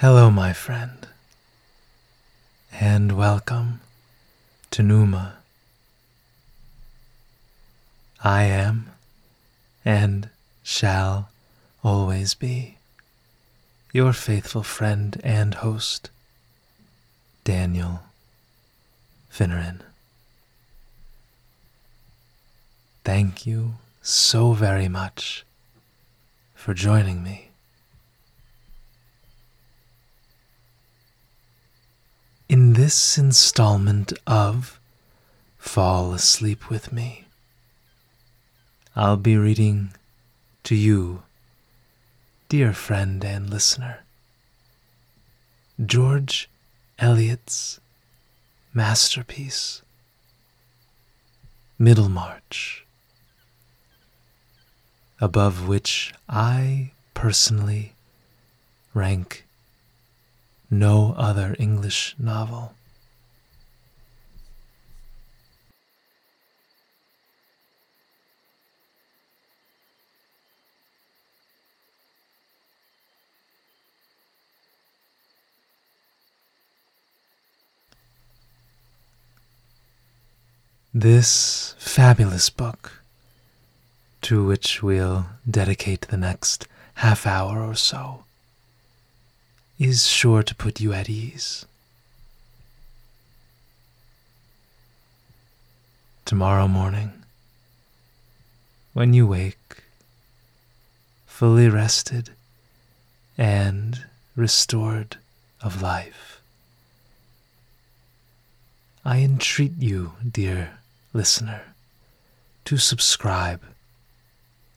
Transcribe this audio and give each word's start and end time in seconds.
Hello, 0.00 0.30
my 0.30 0.52
friend, 0.52 1.08
and 2.72 3.18
welcome 3.18 3.80
to 4.70 4.80
Numa. 4.80 5.38
I 8.22 8.44
am 8.44 8.92
and 9.84 10.30
shall 10.62 11.30
always 11.82 12.34
be 12.34 12.76
your 13.92 14.12
faithful 14.12 14.62
friend 14.62 15.20
and 15.24 15.54
host, 15.54 16.10
Daniel 17.42 18.02
Finneran. 19.32 19.80
Thank 23.02 23.46
you 23.46 23.74
so 24.00 24.52
very 24.52 24.86
much 24.86 25.44
for 26.54 26.72
joining 26.72 27.24
me. 27.24 27.47
In 32.48 32.72
this 32.72 33.18
installment 33.18 34.14
of 34.26 34.80
Fall 35.58 36.14
Asleep 36.14 36.70
with 36.70 36.90
Me, 36.90 37.26
I'll 38.96 39.18
be 39.18 39.36
reading 39.36 39.92
to 40.64 40.74
you, 40.74 41.24
dear 42.48 42.72
friend 42.72 43.22
and 43.22 43.50
listener, 43.50 43.98
George 45.84 46.48
Eliot's 46.98 47.80
masterpiece, 48.72 49.82
Middlemarch, 51.78 52.86
above 55.20 55.68
which 55.68 56.14
I 56.30 56.92
personally 57.12 57.92
rank 58.94 59.44
no 60.70 61.14
other 61.16 61.56
English 61.58 62.14
novel. 62.18 62.74
This 80.94 81.76
fabulous 81.78 82.50
book, 82.50 83.02
to 84.22 84.44
which 84.44 84.82
we'll 84.82 85.26
dedicate 85.48 86.08
the 86.08 86.16
next 86.16 86.66
half 86.94 87.24
hour 87.24 87.62
or 87.62 87.76
so, 87.76 88.24
is 89.78 90.06
sure 90.06 90.42
to 90.42 90.54
put 90.54 90.80
you 90.80 90.92
at 90.92 91.08
ease. 91.08 91.64
Tomorrow 96.24 96.68
morning, 96.68 97.12
when 98.92 99.14
you 99.14 99.26
wake, 99.26 99.84
fully 101.26 101.68
rested 101.68 102.30
and 103.38 104.04
restored 104.34 105.16
of 105.62 105.80
life, 105.80 106.40
I 109.04 109.18
entreat 109.20 109.74
you, 109.78 110.12
dear 110.28 110.78
listener, 111.12 111.62
to 112.64 112.76
subscribe 112.76 113.62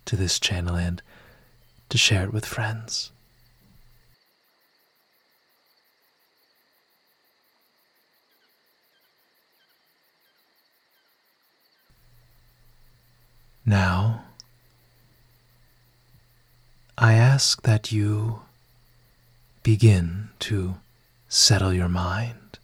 to 0.05 0.15
this 0.15 0.39
channel 0.39 0.75
and 0.75 1.01
to 1.89 1.97
share 1.97 2.23
it 2.23 2.33
with 2.33 2.45
friends. 2.45 3.10
Now, 13.65 14.23
I 16.97 17.13
ask 17.13 17.61
that 17.61 17.91
you 17.91 18.41
begin 19.63 20.29
to 20.39 20.75
settle 21.29 21.73
your 21.73 21.89
mind. 21.89 22.59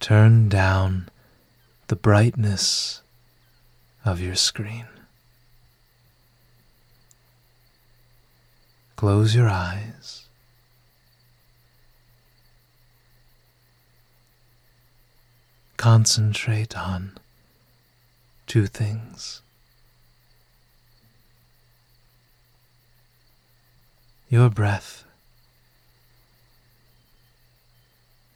Turn 0.00 0.48
down 0.48 1.08
the 1.86 1.96
brightness 1.96 3.02
of 4.04 4.20
your 4.20 4.34
screen. 4.34 4.86
Close 8.96 9.34
your 9.34 9.48
eyes. 9.48 10.19
Concentrate 15.80 16.76
on 16.76 17.16
two 18.46 18.66
things 18.66 19.40
your 24.28 24.50
breath 24.50 25.04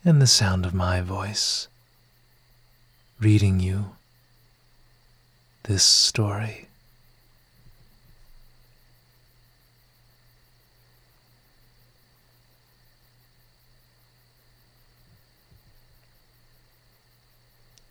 and 0.03 0.23
the 0.23 0.27
sound 0.27 0.65
of 0.65 0.73
my 0.73 1.03
voice 1.03 1.69
reading 3.21 3.61
you 3.61 3.95
this 5.65 5.85
story. 5.85 6.64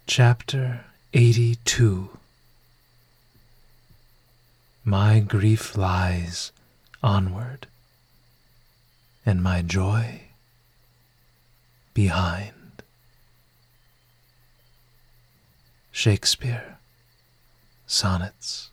Chapter 0.06 0.82
82 1.14 2.10
My 4.84 5.22
grief 5.22 5.78
lies 5.78 6.52
onward, 7.02 7.68
and 9.26 9.42
my 9.42 9.62
joy 9.62 10.24
behind. 11.94 12.84
Shakespeare 15.92 16.78
Sonnets. 17.88 18.70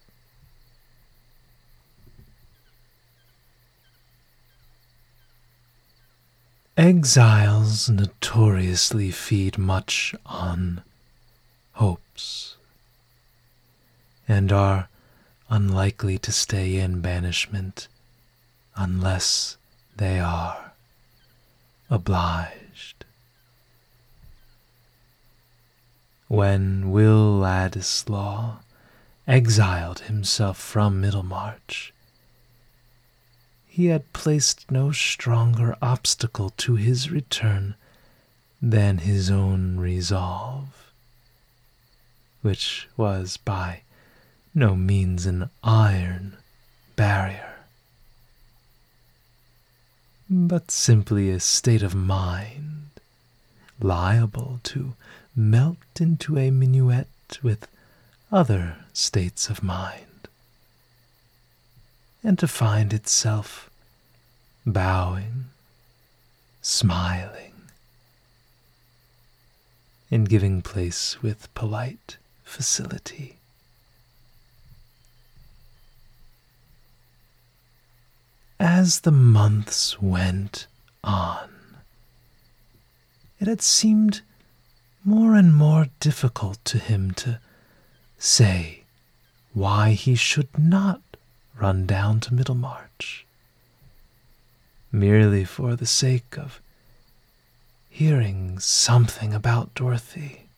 Exiles 6.76 7.88
notoriously 7.88 9.12
feed 9.12 9.56
much 9.56 10.12
on 10.26 10.82
hopes 11.80 12.56
and 14.28 14.52
are 14.52 14.90
unlikely 15.48 16.18
to 16.18 16.30
stay 16.30 16.76
in 16.76 17.00
banishment 17.00 17.88
unless 18.76 19.56
they 19.96 20.20
are 20.20 20.72
obliged. 21.88 23.06
When 26.28 26.90
Will 26.90 27.38
Ladislaw 27.38 28.58
exiled 29.26 30.00
himself 30.00 30.58
from 30.58 31.00
Middlemarch, 31.00 31.94
he 33.66 33.86
had 33.86 34.12
placed 34.12 34.70
no 34.70 34.92
stronger 34.92 35.74
obstacle 35.80 36.50
to 36.58 36.76
his 36.76 37.10
return 37.10 37.74
than 38.60 38.98
his 38.98 39.30
own 39.30 39.78
resolve, 39.78 40.79
which 42.42 42.88
was 42.96 43.36
by 43.36 43.82
no 44.54 44.74
means 44.74 45.26
an 45.26 45.48
iron 45.62 46.36
barrier, 46.96 47.54
but 50.28 50.70
simply 50.70 51.30
a 51.30 51.40
state 51.40 51.82
of 51.82 51.94
mind 51.94 52.90
liable 53.80 54.60
to 54.62 54.94
melt 55.34 56.00
into 56.00 56.38
a 56.38 56.50
minuet 56.50 57.08
with 57.42 57.68
other 58.32 58.76
states 58.92 59.48
of 59.48 59.62
mind, 59.62 60.28
and 62.22 62.38
to 62.38 62.46
find 62.48 62.92
itself 62.92 63.70
bowing, 64.66 65.46
smiling, 66.60 67.52
and 70.10 70.28
giving 70.28 70.60
place 70.60 71.22
with 71.22 71.52
polite 71.54 72.18
facility. 72.50 73.36
As 78.58 79.00
the 79.00 79.12
months 79.12 80.02
went 80.02 80.66
on, 81.02 81.48
it 83.38 83.46
had 83.48 83.62
seemed 83.62 84.20
more 85.04 85.34
and 85.34 85.54
more 85.54 85.86
difficult 86.00 86.62
to 86.66 86.78
him 86.78 87.12
to 87.12 87.40
say 88.18 88.82
why 89.54 89.92
he 89.92 90.14
should 90.14 90.58
not 90.58 91.00
run 91.56 91.86
down 91.86 92.20
to 92.20 92.34
Middlemarch. 92.34 93.24
merely 94.92 95.44
for 95.44 95.76
the 95.76 95.86
sake 95.86 96.36
of 96.36 96.60
hearing 97.88 98.58
something 98.58 99.32
about 99.32 99.72
Dorothea. 99.74 100.49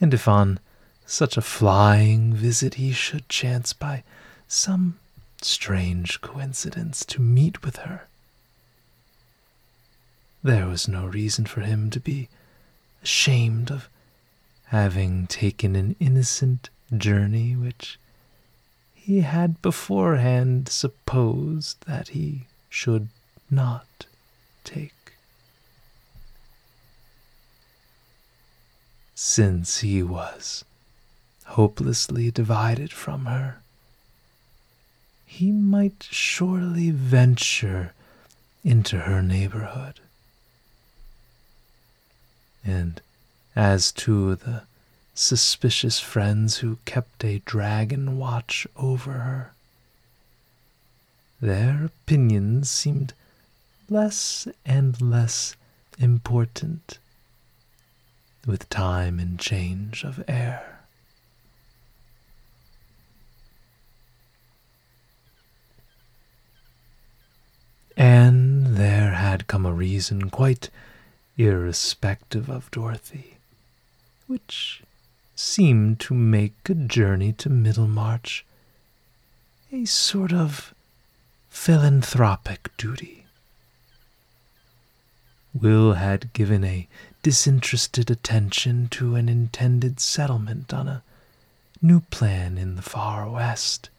And 0.00 0.14
if 0.14 0.28
on 0.28 0.60
such 1.06 1.36
a 1.36 1.42
flying 1.42 2.34
visit 2.34 2.74
he 2.74 2.92
should 2.92 3.28
chance 3.28 3.72
by 3.72 4.04
some 4.46 4.98
strange 5.42 6.20
coincidence 6.20 7.04
to 7.06 7.20
meet 7.20 7.64
with 7.64 7.76
her, 7.76 8.06
there 10.42 10.66
was 10.66 10.88
no 10.88 11.06
reason 11.06 11.46
for 11.46 11.62
him 11.62 11.90
to 11.90 12.00
be 12.00 12.28
ashamed 13.02 13.70
of 13.70 13.88
having 14.66 15.26
taken 15.26 15.74
an 15.74 15.96
innocent 15.98 16.70
journey 16.96 17.56
which 17.56 17.98
he 18.94 19.20
had 19.20 19.60
beforehand 19.62 20.68
supposed 20.68 21.84
that 21.86 22.08
he 22.08 22.46
should 22.68 23.08
not 23.50 24.06
take. 24.64 24.92
Since 29.20 29.80
he 29.80 30.00
was 30.00 30.64
hopelessly 31.44 32.30
divided 32.30 32.92
from 32.92 33.26
her, 33.26 33.58
he 35.26 35.50
might 35.50 36.06
surely 36.08 36.92
venture 36.92 37.94
into 38.62 39.00
her 39.00 39.20
neighborhood. 39.20 39.98
And 42.64 43.00
as 43.56 43.90
to 44.06 44.36
the 44.36 44.62
suspicious 45.16 45.98
friends 45.98 46.58
who 46.58 46.78
kept 46.84 47.24
a 47.24 47.40
dragon 47.40 48.18
watch 48.18 48.68
over 48.76 49.14
her, 49.14 49.52
their 51.40 51.86
opinions 51.86 52.70
seemed 52.70 53.14
less 53.90 54.46
and 54.64 55.00
less 55.02 55.56
important 55.98 57.00
with 58.46 58.68
time 58.68 59.18
and 59.18 59.38
change 59.38 60.04
of 60.04 60.22
air. 60.28 60.80
And 67.96 68.76
there 68.76 69.12
had 69.12 69.48
come 69.48 69.66
a 69.66 69.72
reason 69.72 70.30
quite 70.30 70.70
irrespective 71.36 72.48
of 72.48 72.70
Dorothea, 72.70 73.34
which 74.26 74.82
seemed 75.34 76.00
to 76.00 76.14
make 76.14 76.54
a 76.68 76.74
journey 76.74 77.32
to 77.32 77.48
Middlemarch 77.48 78.44
a 79.72 79.84
sort 79.84 80.32
of 80.32 80.74
philanthropic 81.48 82.76
duty. 82.76 83.26
Will 85.52 85.94
had 85.94 86.32
given 86.32 86.64
a 86.64 86.88
disinterested 87.22 88.10
attention 88.10 88.88
to 88.88 89.14
an 89.14 89.28
intended 89.28 90.00
settlement 90.00 90.72
on 90.72 90.88
a 90.88 91.02
new 91.80 92.00
plan 92.00 92.58
in 92.58 92.76
the 92.76 92.82
far 92.82 93.28
west, 93.28 93.90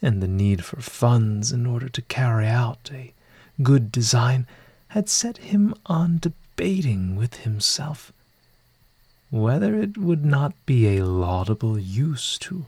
and 0.00 0.22
the 0.22 0.28
need 0.28 0.64
for 0.64 0.80
funds 0.80 1.52
in 1.52 1.66
order 1.66 1.88
to 1.88 2.02
carry 2.02 2.46
out 2.46 2.90
a 2.92 3.12
good 3.62 3.90
design 3.90 4.46
had 4.88 5.08
set 5.08 5.38
him 5.38 5.74
on 5.86 6.18
debating 6.18 7.16
with 7.16 7.36
himself 7.36 8.12
whether 9.34 9.74
it 9.74 9.98
would 9.98 10.24
not 10.24 10.54
be 10.64 10.96
a 10.96 11.04
laudable 11.04 11.76
use 11.76 12.38
to 12.38 12.66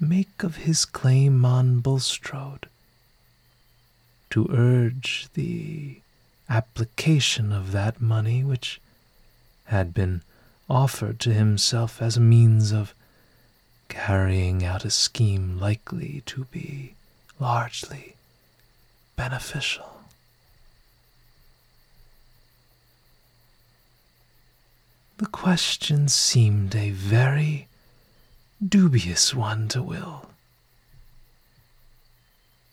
make 0.00 0.42
of 0.42 0.56
his 0.56 0.86
claim 0.86 1.44
on 1.44 1.80
Bulstrode, 1.80 2.68
to 4.30 4.48
urge 4.50 5.28
the 5.34 6.00
application 6.48 7.52
of 7.52 7.72
that 7.72 8.00
money 8.00 8.44
which 8.44 8.80
had 9.66 9.94
been 9.94 10.22
offered 10.68 11.20
to 11.20 11.32
himself 11.32 12.00
as 12.00 12.16
a 12.16 12.20
means 12.20 12.72
of 12.72 12.94
carrying 13.88 14.64
out 14.64 14.84
a 14.84 14.90
scheme 14.90 15.58
likely 15.58 16.22
to 16.26 16.44
be 16.46 16.94
largely 17.38 18.16
beneficial. 19.16 20.00
The 25.18 25.26
question 25.26 26.08
seemed 26.08 26.74
a 26.74 26.90
very 26.90 27.68
dubious 28.66 29.32
one 29.32 29.68
to 29.68 29.82
Will, 29.82 30.28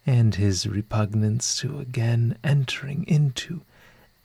and 0.06 0.36
his 0.36 0.68
repugnance 0.68 1.56
to 1.58 1.80
again 1.80 2.38
entering 2.44 3.06
into 3.08 3.62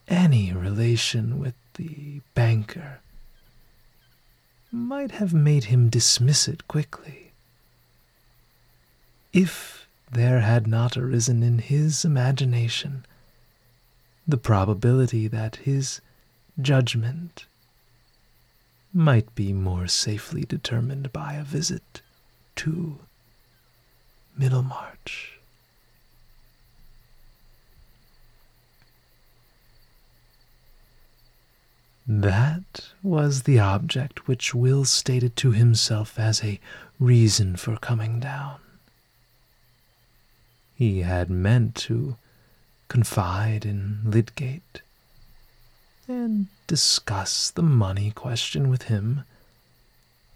any 0.09 0.53
relation 0.53 1.39
with 1.39 1.55
the 1.75 2.21
banker 2.35 3.01
might 4.73 5.13
have 5.13 5.33
made 5.33 5.65
him 5.65 5.89
dismiss 5.89 6.49
it 6.49 6.67
quickly. 6.69 7.33
If 9.33 9.87
there 10.11 10.41
had 10.41 10.67
not 10.67 10.97
arisen 10.97 11.43
in 11.43 11.59
his 11.59 12.05
imagination 12.05 13.05
the 14.27 14.37
probability 14.37 15.29
that 15.29 15.57
his 15.57 16.01
judgment 16.61 17.47
might 18.93 19.35
be 19.35 19.53
more 19.53 19.87
safely 19.87 20.43
determined 20.43 21.13
by 21.13 21.35
a 21.35 21.45
visit 21.45 22.01
to 22.57 22.99
Middlemarch. 24.37 25.36
That 32.09 32.93
was 33.03 33.43
the 33.43 33.59
object 33.59 34.29
which 34.29 34.55
Will 34.55 34.85
stated 34.85 35.35
to 35.37 35.51
himself 35.51 36.19
as 36.21 36.45
a 36.45 36.61
reason 37.01 37.57
for 37.57 37.77
coming 37.77 38.21
down. 38.21 38.61
He 40.77 41.01
had 41.01 41.31
meant 41.31 41.75
to 41.87 42.17
confide 42.89 43.65
in 43.65 44.01
Lydgate 44.05 44.83
and 46.07 46.47
discuss 46.69 47.51
the 47.51 47.63
money 47.63 48.13
question 48.13 48.69
with 48.69 48.83
him, 48.83 49.25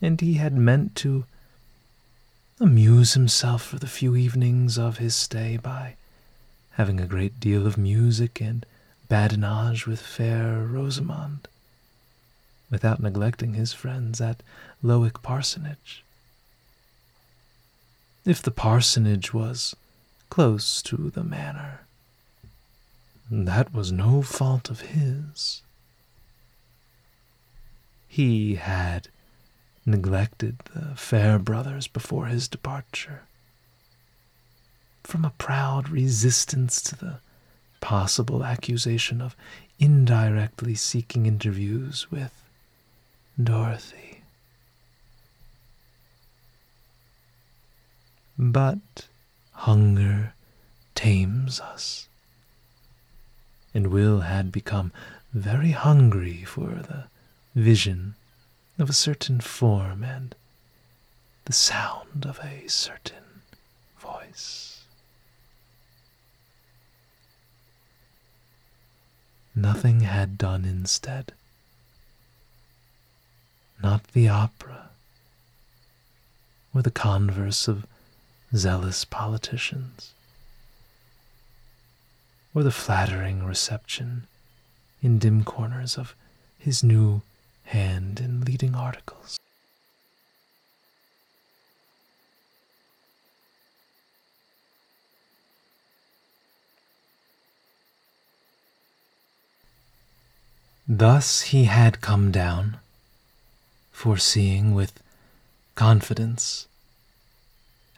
and 0.02 0.20
he 0.20 0.34
had 0.34 0.54
meant 0.54 0.96
to 0.96 1.24
amuse 2.58 3.14
himself 3.14 3.62
for 3.62 3.78
the 3.78 3.86
few 3.86 4.16
evenings 4.16 4.76
of 4.76 4.98
his 4.98 5.14
stay 5.14 5.56
by 5.56 5.94
having 6.72 6.98
a 6.98 7.06
great 7.06 7.38
deal 7.38 7.64
of 7.66 7.78
music 7.78 8.40
and 8.40 8.66
badinage 9.08 9.86
with 9.86 10.00
fair 10.00 10.64
Rosamond, 10.64 11.46
without 12.70 13.00
neglecting 13.00 13.54
his 13.54 13.72
friends 13.72 14.20
at 14.20 14.42
Lowick 14.82 15.22
Parsonage. 15.22 16.04
If 18.24 18.42
the 18.42 18.50
parsonage 18.50 19.32
was 19.32 19.74
close 20.28 20.82
to 20.82 21.10
the 21.10 21.24
manor, 21.24 21.80
that 23.30 23.72
was 23.72 23.90
no 23.90 24.22
fault 24.22 24.70
of 24.70 24.80
his. 24.80 25.62
He 28.08 28.56
had 28.56 29.08
neglected 29.86 30.58
the 30.74 30.94
Farebrothers 30.96 31.90
before 31.92 32.26
his 32.26 32.48
departure. 32.48 33.22
From 35.02 35.24
a 35.24 35.32
proud 35.38 35.88
resistance 35.88 36.82
to 36.82 36.96
the 36.96 37.20
possible 37.80 38.44
accusation 38.44 39.20
of 39.20 39.34
indirectly 39.78 40.74
seeking 40.74 41.26
interviews 41.26 42.10
with 42.10 42.32
Dorothea. 43.44 44.16
But 48.38 49.06
hunger 49.52 50.34
tames 50.94 51.60
us 51.60 52.08
and 53.74 53.88
Will 53.88 54.20
had 54.20 54.50
become 54.50 54.92
very 55.32 55.70
hungry 55.70 56.44
for 56.44 56.68
the 56.68 57.04
vision 57.54 58.14
of 58.78 58.90
a 58.90 58.94
certain 58.94 59.40
form 59.40 60.02
and 60.02 60.34
the 61.44 61.52
sound 61.52 62.26
of 62.26 62.38
a 62.40 62.66
certain 62.68 63.42
voice. 63.98 64.82
Nothing 69.54 70.00
had 70.00 70.38
done 70.38 70.64
instead 70.64 71.32
not 73.82 74.04
the 74.12 74.28
opera, 74.28 74.90
or 76.74 76.82
the 76.82 76.90
converse 76.90 77.68
of 77.68 77.86
zealous 78.54 79.04
politicians, 79.04 80.12
or 82.54 82.62
the 82.62 82.70
flattering 82.70 83.44
reception 83.44 84.26
in 85.02 85.18
dim 85.18 85.44
corners 85.44 85.96
of 85.96 86.14
his 86.58 86.82
new 86.82 87.22
hand 87.64 88.20
in 88.20 88.42
leading 88.42 88.74
articles. 88.74 89.38
Thus 100.92 101.42
he 101.42 101.64
had 101.64 102.00
come 102.00 102.32
down 102.32 102.78
foreseeing 104.00 104.72
with 104.74 105.02
confidence 105.74 106.66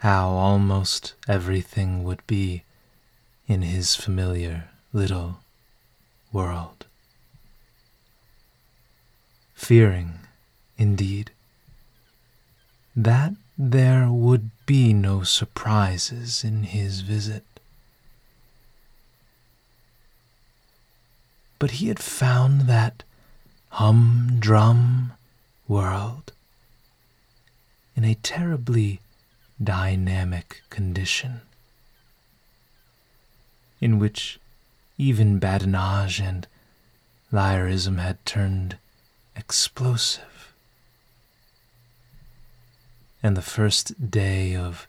how 0.00 0.30
almost 0.30 1.14
everything 1.28 2.02
would 2.02 2.26
be 2.26 2.64
in 3.46 3.62
his 3.62 3.94
familiar 3.94 4.68
little 4.92 5.38
world. 6.32 6.86
Fearing, 9.54 10.14
indeed, 10.76 11.30
that 12.96 13.34
there 13.56 14.10
would 14.10 14.50
be 14.66 14.92
no 14.92 15.22
surprises 15.22 16.42
in 16.42 16.64
his 16.64 17.02
visit. 17.02 17.44
But 21.60 21.78
he 21.78 21.86
had 21.86 22.00
found 22.00 22.62
that 22.62 23.04
humdrum 23.68 25.12
world 25.72 26.32
in 27.96 28.04
a 28.04 28.14
terribly 28.16 29.00
dynamic 29.62 30.60
condition, 30.68 31.40
in 33.80 33.98
which 33.98 34.38
even 34.98 35.40
badinage 35.40 36.20
and 36.20 36.46
lyrism 37.32 37.96
had 37.96 38.24
turned 38.26 38.76
explosive. 39.34 40.52
And 43.22 43.34
the 43.34 43.40
first 43.56 44.10
day 44.10 44.54
of 44.54 44.86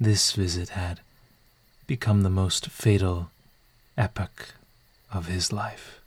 this 0.00 0.32
visit 0.32 0.70
had 0.70 1.00
become 1.86 2.22
the 2.22 2.30
most 2.30 2.68
fatal 2.68 3.30
epoch 3.98 4.54
of 5.12 5.26
his 5.26 5.52
life. 5.52 5.99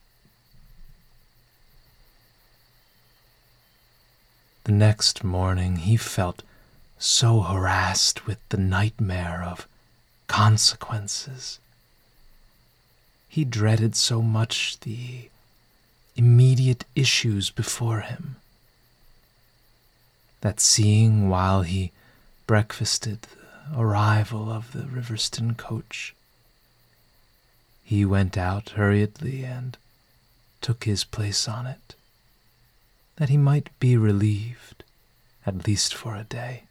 The 4.65 4.72
next 4.72 5.24
morning 5.24 5.77
he 5.77 5.98
felt 5.98 6.41
so 6.98 7.41
harassed 7.41 8.25
with 8.25 8.39
the 8.48 8.58
nightmare 8.58 9.43
of 9.43 9.67
consequences. 10.27 11.60
He 13.27 13.43
dreaded 13.43 13.96
so 13.96 14.22
much 14.22 14.79
the 14.82 15.29
immediate 16.15 16.86
issues 16.96 17.50
before 17.50 18.01
him 18.01 18.38
that 20.41 20.60
seeing 20.60 21.29
while 21.29 21.63
he 21.63 21.91
breakfasted 22.48 23.24
the 23.24 23.79
arrival 23.79 24.51
of 24.51 24.72
the 24.72 24.86
Riverston 24.86 25.55
coach, 25.55 26.13
he 27.84 28.05
went 28.05 28.38
out 28.38 28.72
hurriedly 28.72 29.43
and 29.43 29.77
took 30.62 30.84
his 30.84 31.03
place 31.03 31.48
on 31.48 31.65
it, 31.65 31.96
that 33.24 33.30
he 33.30 33.38
might 33.38 33.70
be 33.80 33.96
relieved, 33.96 34.84
at 35.46 35.65
least 35.65 35.94
for 35.94 36.13
a 36.13 36.25
day 36.25 36.63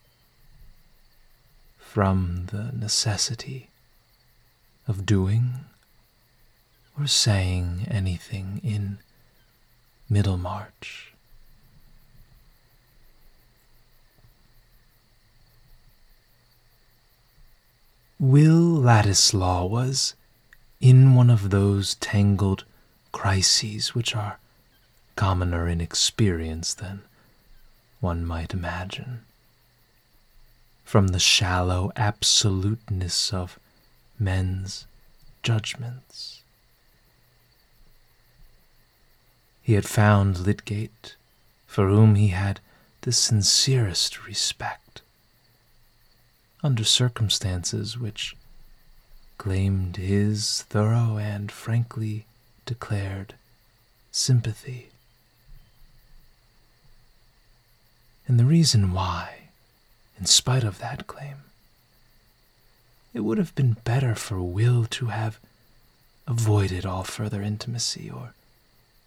from 1.78 2.44
the 2.52 2.70
necessity 2.78 3.70
of 4.86 5.06
doing 5.06 5.64
or 7.00 7.06
saying 7.06 7.86
anything 7.90 8.60
in 8.62 8.98
Middlemarch. 10.10 11.14
Will 18.20 18.74
Ladislaw 18.74 19.64
was 19.64 20.14
in 20.82 21.14
one 21.14 21.30
of 21.30 21.48
those 21.48 21.94
tangled 21.94 22.64
crises 23.10 23.94
which 23.94 24.14
are 24.14 24.38
commoner 25.16 25.68
in 25.68 25.80
experience 25.80 26.74
than 26.74 27.02
one 28.00 28.24
might 28.24 28.52
imagine 28.52 29.22
from 30.84 31.08
the 31.08 31.18
shallow 31.18 31.90
absoluteness 31.96 33.32
of 33.32 33.58
men's 34.18 34.86
judgments. 35.42 36.42
He 39.62 39.72
had 39.72 39.86
found 39.86 40.40
Lydgate, 40.40 41.16
for 41.66 41.88
whom 41.88 42.14
he 42.16 42.28
had 42.28 42.60
the 43.02 43.12
sincerest 43.12 44.26
respect, 44.26 45.00
under 46.62 46.84
circumstances 46.84 47.96
which 47.96 48.36
claimed 49.38 49.96
his 49.96 50.62
thorough 50.68 51.16
and 51.16 51.50
frankly 51.50 52.26
declared 52.66 53.34
sympathy. 54.10 54.91
And 58.26 58.38
the 58.38 58.44
reason 58.44 58.92
why 58.92 59.42
in 60.22 60.26
spite 60.26 60.62
of 60.62 60.78
that 60.78 61.08
claim. 61.08 61.38
It 63.12 63.20
would 63.20 63.38
have 63.38 63.54
been 63.56 63.76
better 63.82 64.14
for 64.14 64.40
Will 64.40 64.84
to 64.84 65.06
have 65.06 65.40
avoided 66.28 66.86
all 66.86 67.02
further 67.02 67.42
intimacy 67.42 68.08
or 68.08 68.32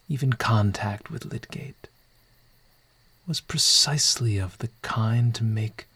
even 0.10 0.34
contact 0.34 1.10
with 1.10 1.24
Lydgate, 1.24 1.88
was 3.26 3.40
precisely 3.40 4.38
of 4.38 4.58
the 4.58 4.70
kind 4.82 5.34
to 5.36 5.44
make 5.46 5.88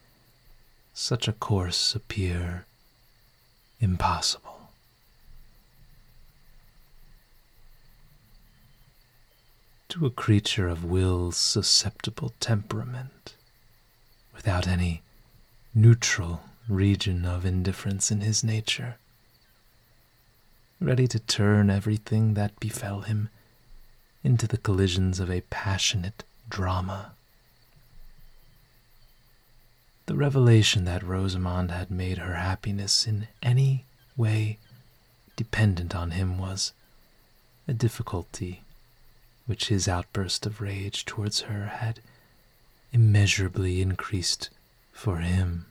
such 0.94 1.28
a 1.28 1.32
course 1.34 1.94
appear 1.94 2.64
impossible. 3.78 4.49
To 9.90 10.06
a 10.06 10.10
creature 10.10 10.68
of 10.68 10.84
Will's 10.84 11.36
susceptible 11.36 12.32
temperament, 12.38 13.34
without 14.32 14.68
any 14.68 15.02
neutral 15.74 16.44
region 16.68 17.24
of 17.24 17.44
indifference 17.44 18.12
in 18.12 18.20
his 18.20 18.44
nature, 18.44 18.98
ready 20.78 21.08
to 21.08 21.18
turn 21.18 21.70
everything 21.70 22.34
that 22.34 22.60
befell 22.60 23.00
him 23.00 23.30
into 24.22 24.46
the 24.46 24.58
collisions 24.58 25.18
of 25.18 25.28
a 25.28 25.40
passionate 25.50 26.22
drama. 26.48 27.10
The 30.06 30.14
revelation 30.14 30.84
that 30.84 31.02
Rosamond 31.02 31.72
had 31.72 31.90
made 31.90 32.18
her 32.18 32.34
happiness 32.34 33.08
in 33.08 33.26
any 33.42 33.86
way 34.16 34.58
dependent 35.34 35.96
on 35.96 36.12
him 36.12 36.38
was 36.38 36.72
a 37.66 37.74
difficulty 37.74 38.62
which 39.50 39.66
his 39.66 39.88
outburst 39.88 40.46
of 40.46 40.60
rage 40.60 41.04
towards 41.04 41.40
her 41.40 41.66
had 41.66 41.98
immeasurably 42.92 43.82
increased 43.82 44.48
for 44.92 45.16
him. 45.16 45.66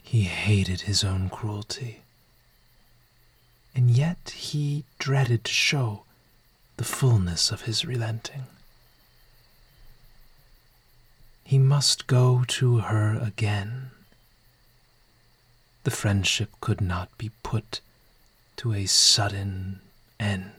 He 0.00 0.22
hated 0.22 0.82
his 0.82 1.02
own 1.02 1.28
cruelty, 1.28 2.02
and 3.74 3.90
yet 3.90 4.30
he 4.30 4.84
dreaded 5.00 5.42
to 5.42 5.52
show 5.52 6.04
the 6.76 6.84
fullness 6.84 7.50
of 7.50 7.62
his 7.62 7.84
relenting. 7.84 8.44
He 11.42 11.58
must 11.58 12.06
go 12.06 12.44
to 12.46 12.78
her 12.78 13.18
again. 13.20 13.90
The 15.82 15.90
friendship 15.90 16.50
could 16.60 16.80
not 16.80 17.18
be 17.18 17.32
put 17.42 17.80
to 18.60 18.74
a 18.74 18.84
sudden 18.84 19.80
end 20.18 20.52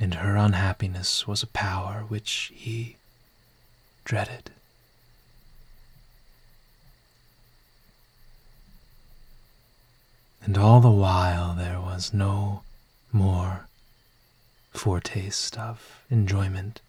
and 0.00 0.14
her 0.14 0.34
unhappiness 0.34 1.28
was 1.28 1.44
a 1.44 1.46
power 1.46 2.04
which 2.08 2.50
he 2.52 2.96
dreaded. 4.02 4.50
And 10.42 10.58
all 10.58 10.80
the 10.80 10.90
while 10.90 11.54
there 11.54 11.80
was 11.80 12.12
no 12.12 12.62
more 13.12 13.68
foretaste 14.72 15.56
of 15.56 16.02
enjoyment 16.10 16.80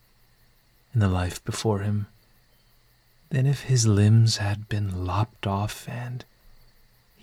in 0.91 1.01
the 1.01 1.07
life 1.07 1.45
before 1.45 1.81
him 1.81 2.07
than 3.29 3.45
if 3.45 3.65
his 3.65 3.85
limbs 3.85 4.37
had 4.37 4.67
been 4.67 5.05
lopped 5.05 5.45
off 5.45 5.87
and 5.87 6.25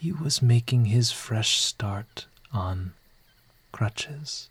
he 0.01 0.13
was 0.13 0.41
making 0.41 0.87
his 0.87 1.13
fresh 1.13 1.61
start 1.61 2.25
on 2.55 2.95
crutches. 3.71 4.49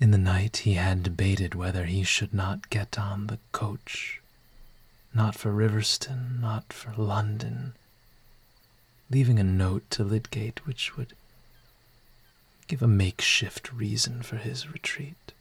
In 0.00 0.10
the 0.10 0.18
night 0.18 0.56
he 0.58 0.74
had 0.74 1.04
debated 1.04 1.54
whether 1.54 1.84
he 1.84 2.02
should 2.02 2.34
not 2.34 2.70
get 2.70 2.98
on 2.98 3.28
the 3.28 3.38
coach, 3.52 4.20
not 5.14 5.36
for 5.36 5.52
Riverston, 5.52 6.40
not 6.40 6.72
for 6.72 6.92
London, 7.00 7.74
leaving 9.08 9.38
a 9.38 9.44
note 9.44 9.88
to 9.92 10.02
Lydgate 10.02 10.66
which 10.66 10.96
would 10.96 11.14
give 12.66 12.82
a 12.82 12.88
makeshift 12.88 13.72
reason 13.72 14.24
for 14.24 14.38
his 14.38 14.68
retreat. 14.68 15.34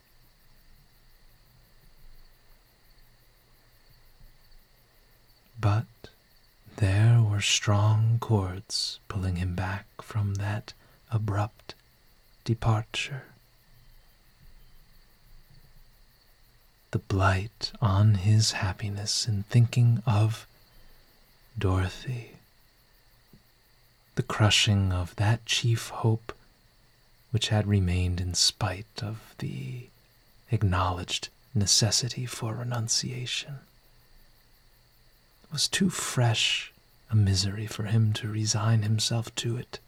But 5.59 5.85
there 6.77 7.21
were 7.21 7.41
strong 7.41 8.19
cords 8.19 8.99
pulling 9.07 9.37
him 9.37 9.55
back 9.55 9.85
from 10.01 10.35
that 10.35 10.73
abrupt 11.11 11.75
departure. 12.43 13.23
The 16.91 16.99
blight 16.99 17.71
on 17.81 18.15
his 18.15 18.53
happiness 18.53 19.27
in 19.27 19.43
thinking 19.43 20.03
of 20.05 20.47
Dorothea, 21.57 22.31
the 24.15 24.23
crushing 24.23 24.91
of 24.91 25.15
that 25.15 25.45
chief 25.45 25.89
hope 25.89 26.37
which 27.31 27.49
had 27.49 27.67
remained 27.67 28.21
in 28.21 28.33
spite 28.33 29.01
of 29.01 29.35
the 29.39 29.89
acknowledged 30.51 31.29
necessity 31.53 32.25
for 32.25 32.55
renunciation 32.55 33.59
was 35.51 35.67
too 35.67 35.89
fresh 35.89 36.71
a 37.09 37.15
misery 37.15 37.67
for 37.67 37.83
him 37.83 38.13
to 38.13 38.27
resign 38.27 38.81
himself 38.81 39.33
to 39.35 39.57
it 39.57 39.79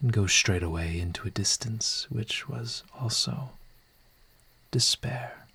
and 0.00 0.12
go 0.12 0.26
straight 0.26 0.62
away 0.62 1.00
into 1.00 1.26
a 1.26 1.30
distance 1.30 2.06
which 2.10 2.48
was 2.48 2.82
also 3.00 3.50
despair. 4.70 5.46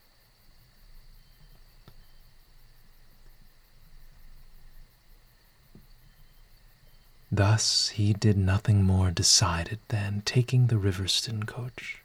Thus 7.32 7.90
he 7.90 8.14
did 8.14 8.38
nothing 8.38 8.84
more 8.84 9.12
decided 9.12 9.80
than 9.90 10.24
taking 10.26 10.68
the 10.68 10.80
Riverston 10.80 11.44
coach. 11.44 12.02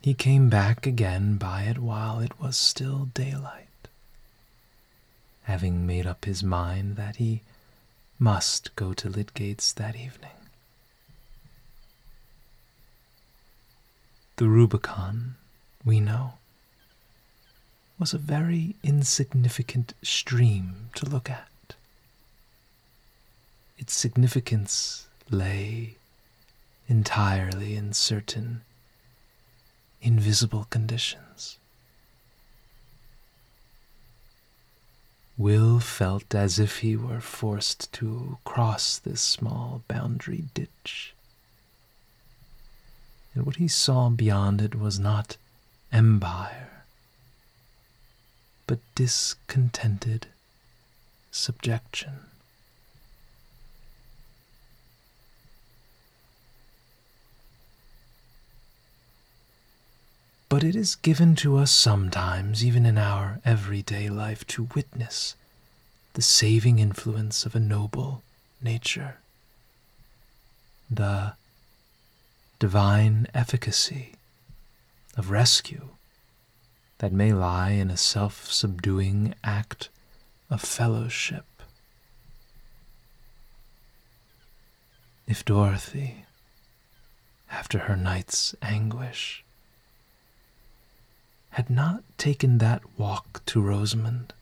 He 0.00 0.14
came 0.14 0.48
back 0.48 0.86
again 0.86 1.36
by 1.36 1.62
it 1.62 1.78
while 1.78 2.20
it 2.20 2.38
was 2.40 2.56
still 2.56 3.06
daylight 3.12 3.63
having 5.44 5.86
made 5.86 6.06
up 6.06 6.24
his 6.24 6.42
mind 6.42 6.96
that 6.96 7.16
he 7.16 7.42
must 8.18 8.74
go 8.76 8.92
to 8.92 9.08
Lydgate's 9.08 9.72
that 9.72 9.96
evening. 9.96 10.30
The 14.36 14.48
Rubicon, 14.48 15.36
we 15.84 16.00
know, 16.00 16.34
was 17.98 18.12
a 18.12 18.18
very 18.18 18.74
insignificant 18.82 19.94
stream 20.02 20.90
to 20.96 21.06
look 21.08 21.30
at. 21.30 21.48
Its 23.78 23.92
significance 23.92 25.06
lay 25.30 25.96
entirely 26.88 27.76
in 27.76 27.92
certain 27.92 28.62
invisible 30.02 30.66
conditions. 30.70 31.58
Will 35.36 35.80
felt 35.80 36.34
as 36.34 36.58
if 36.58 36.78
he 36.78 36.96
were 36.96 37.20
forced 37.20 37.92
to 37.94 38.38
cross 38.44 38.98
this 38.98 39.20
small 39.20 39.82
boundary 39.88 40.44
ditch. 40.54 41.12
And 43.34 43.44
what 43.44 43.56
he 43.56 43.66
saw 43.66 44.10
beyond 44.10 44.60
it 44.62 44.76
was 44.76 44.98
not 44.98 45.36
empire, 45.92 46.84
but 48.66 48.78
discontented 48.94 50.28
subjection. 51.32 52.20
But 60.54 60.62
it 60.62 60.76
is 60.76 60.94
given 60.94 61.34
to 61.42 61.56
us 61.56 61.72
sometimes, 61.72 62.64
even 62.64 62.86
in 62.86 62.96
our 62.96 63.40
everyday 63.44 64.08
life, 64.08 64.46
to 64.46 64.68
witness 64.72 65.34
the 66.12 66.22
saving 66.22 66.78
influence 66.78 67.44
of 67.44 67.56
a 67.56 67.58
noble 67.58 68.22
nature, 68.62 69.18
the 70.88 71.32
divine 72.60 73.26
efficacy 73.34 74.12
of 75.16 75.32
rescue 75.32 75.88
that 76.98 77.12
may 77.12 77.32
lie 77.32 77.70
in 77.70 77.90
a 77.90 77.96
self 77.96 78.52
subduing 78.52 79.34
act 79.42 79.88
of 80.50 80.60
fellowship. 80.60 81.46
If 85.26 85.44
Dorothea, 85.44 86.26
after 87.50 87.80
her 87.80 87.96
night's 87.96 88.54
anguish, 88.62 89.43
had 91.54 91.70
not 91.70 92.02
taken 92.18 92.58
that 92.58 92.82
walk 92.98 93.40
to 93.46 93.60
Rosamond, 93.60 94.32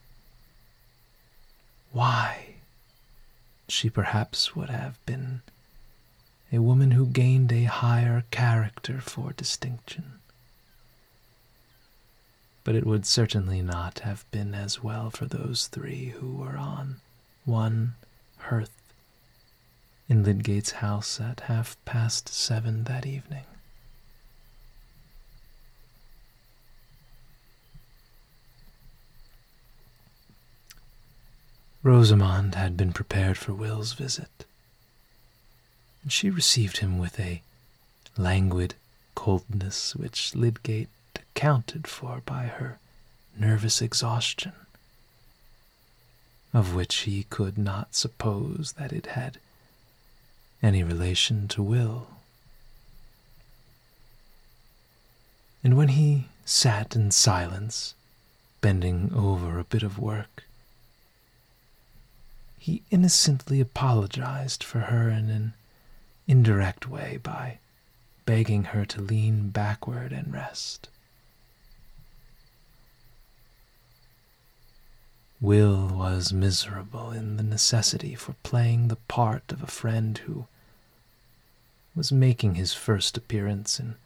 why, 1.93 2.55
she 3.69 3.91
perhaps 3.91 4.57
would 4.57 4.71
have 4.71 4.99
been 5.05 5.43
a 6.51 6.63
woman 6.63 6.93
who 6.93 7.05
gained 7.05 7.53
a 7.53 7.65
higher 7.65 8.25
character 8.31 8.99
for 8.99 9.33
distinction. 9.33 10.21
But 12.65 12.77
it 12.77 12.87
would 12.87 13.05
certainly 13.05 13.61
not 13.61 13.99
have 13.99 14.25
been 14.31 14.55
as 14.55 14.83
well 14.83 15.11
for 15.11 15.27
those 15.27 15.67
three 15.67 16.15
who 16.19 16.37
were 16.37 16.57
on 16.57 16.97
one 17.45 17.95
hearth 18.39 18.73
in 20.09 20.25
Lydgate's 20.25 20.73
house 20.73 21.21
at 21.21 21.41
half 21.41 21.77
past 21.85 22.31
seven 22.31 22.85
that 22.85 23.05
evening. 23.05 23.45
Rosamond 31.85 32.55
had 32.55 32.77
been 32.77 32.93
prepared 32.93 33.37
for 33.37 33.53
Will's 33.53 33.93
visit, 33.95 34.45
and 36.03 36.13
she 36.13 36.31
received 36.31 36.79
him 36.79 36.97
with 36.97 37.19
a 37.19 37.43
languid 38.17 38.75
coldness 39.17 39.97
which 39.97 40.35
Lydgate 40.35 40.89
accounted 41.17 41.89
for 41.89 42.23
by 42.25 42.45
her 42.45 42.79
nervous 43.37 43.83
exhaustion, 43.83 44.53
of 46.55 46.75
which 46.75 46.99
he 46.99 47.25
could 47.25 47.59
not 47.59 47.97
suppose 47.97 48.75
that 48.79 48.93
it 48.93 49.07
had 49.07 49.39
any 50.63 50.85
relation 50.85 51.49
to 51.49 51.63
Will. 51.63 52.07
And 55.65 55.77
when 55.77 55.89
he 55.89 56.29
sat 56.45 56.95
in 56.95 57.11
silence, 57.11 57.95
bending 58.61 59.13
over 59.15 59.59
a 59.59 59.65
bit 59.65 59.83
of 59.83 59.99
work, 59.99 60.45
he 62.63 62.81
innocently 62.93 63.59
apologized 63.59 64.63
for 64.63 64.83
her 64.83 65.09
in 65.11 65.31
an 65.31 65.53
indirect 66.29 66.87
way 66.89 67.19
by 67.21 67.59
begging 68.25 68.63
her 68.67 68.85
to 68.85 69.01
lean 69.01 69.49
backward 69.49 70.13
and 70.13 70.33
rest. 70.33 70.89
Will 75.41 75.89
was 75.89 76.33
miserable 76.33 77.11
in 77.11 77.37
the 77.37 77.43
necessity 77.43 78.15
for 78.15 78.35
playing 78.45 78.87
the 78.87 79.03
part 79.09 79.51
of 79.51 79.61
a 79.61 79.67
friend 79.67 80.19
who 80.19 80.47
was 81.97 82.13
making 82.13 82.55
his 82.55 82.73
first 82.73 83.17
appearance 83.17 83.81
in 83.81 83.97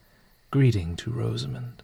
greeting 0.50 0.96
to 0.96 1.10
Rosamond, 1.10 1.82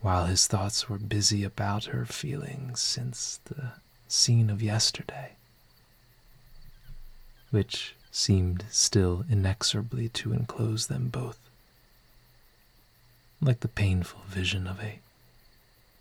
while 0.00 0.24
his 0.24 0.46
thoughts 0.46 0.88
were 0.88 0.96
busy 0.96 1.44
about 1.44 1.84
her 1.84 2.06
feelings 2.06 2.80
since 2.80 3.40
the 3.44 3.72
scene 4.08 4.50
of 4.50 4.62
yesterday, 4.62 5.32
which 7.50 7.94
seemed 8.10 8.64
still 8.70 9.24
inexorably 9.28 10.08
to 10.08 10.32
enclose 10.32 10.86
them 10.86 11.08
both, 11.08 11.38
like 13.40 13.60
the 13.60 13.68
painful 13.68 14.20
vision 14.28 14.66
of 14.66 14.80
a 14.80 15.00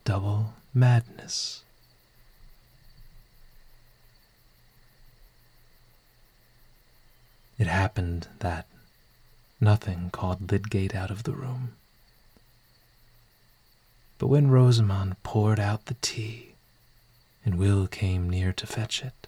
double 0.06 0.54
madness. 0.74 1.64
It 7.58 7.68
happened 7.68 8.28
that 8.40 8.68
nothing 9.62 10.10
called 10.12 10.52
Lydgate 10.52 10.96
out 10.96 11.12
of 11.12 11.24
the 11.24 11.34
room. 11.34 11.74
But 14.18 14.28
when 14.28 14.50
Rosamond 14.52 15.22
poured 15.24 15.60
out 15.60 15.86
the 15.86 15.96
tea, 16.02 16.53
and 17.46 17.56
Will 17.56 17.88
came 17.88 18.30
near 18.30 18.54
to 18.54 18.68
fetch 18.68 19.04
it. 19.04 19.28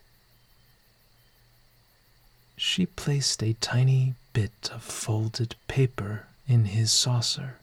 She 2.57 2.85
placed 2.85 3.43
a 3.43 3.53
tiny 3.59 4.15
bit 4.33 4.69
of 4.71 4.81
folded 4.81 5.55
paper 5.67 6.27
in 6.47 6.65
his 6.65 6.91
saucer. 6.91 7.57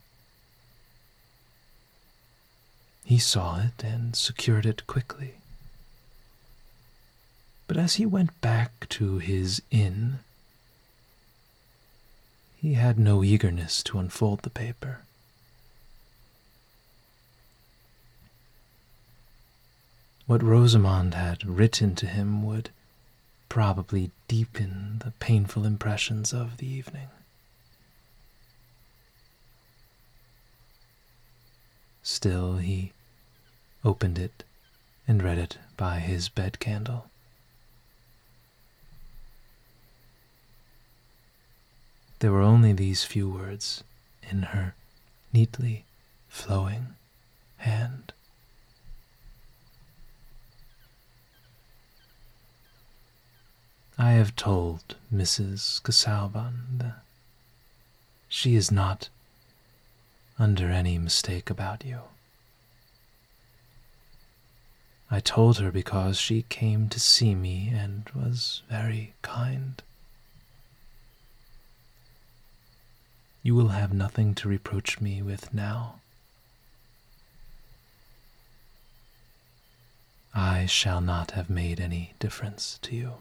He 3.04 3.18
saw 3.18 3.60
it 3.60 3.82
and 3.82 4.14
secured 4.14 4.66
it 4.66 4.86
quickly. 4.86 5.34
But 7.66 7.76
as 7.76 7.94
he 7.94 8.06
went 8.06 8.38
back 8.40 8.88
to 8.90 9.18
his 9.18 9.62
inn, 9.70 10.18
he 12.56 12.74
had 12.74 12.98
no 12.98 13.24
eagerness 13.24 13.82
to 13.84 13.98
unfold 13.98 14.42
the 14.42 14.50
paper. 14.50 15.00
What 20.26 20.42
Rosamond 20.42 21.14
had 21.14 21.44
written 21.44 21.94
to 21.96 22.06
him 22.06 22.44
would 22.44 22.70
probably 23.48 24.10
deepen 24.28 25.00
the 25.04 25.10
painful 25.20 25.64
impressions 25.64 26.32
of 26.32 26.56
the 26.56 26.66
evening. 26.66 27.08
Still, 32.02 32.56
he 32.56 32.92
opened 33.84 34.18
it 34.18 34.44
and 35.06 35.22
read 35.22 35.38
it 35.38 35.58
by 35.76 35.98
his 35.98 36.28
bed 36.28 36.58
candle. 36.58 37.06
There 42.20 42.32
were 42.32 42.40
only 42.40 42.72
these 42.72 43.04
few 43.04 43.28
words 43.28 43.82
in 44.22 44.42
her 44.42 44.74
neatly 45.32 45.84
flowing 46.28 46.94
hand. 47.58 48.12
I 53.98 54.12
have 54.12 54.34
told 54.34 54.96
Mrs. 55.12 55.82
Casaubon 55.82 56.78
that 56.78 57.02
she 58.28 58.56
is 58.56 58.70
not 58.70 59.10
under 60.38 60.70
any 60.70 60.98
mistake 60.98 61.50
about 61.50 61.84
you. 61.84 62.00
I 65.10 65.20
told 65.20 65.58
her 65.58 65.70
because 65.70 66.18
she 66.18 66.46
came 66.48 66.88
to 66.88 66.98
see 66.98 67.34
me 67.34 67.68
and 67.68 68.08
was 68.14 68.62
very 68.70 69.12
kind. 69.20 69.82
You 73.42 73.54
will 73.54 73.68
have 73.68 73.92
nothing 73.92 74.34
to 74.36 74.48
reproach 74.48 75.00
me 75.00 75.20
with 75.20 75.52
now. 75.52 76.00
I 80.34 80.64
shall 80.64 81.02
not 81.02 81.32
have 81.32 81.50
made 81.50 81.78
any 81.78 82.14
difference 82.18 82.78
to 82.82 82.96
you. 82.96 83.12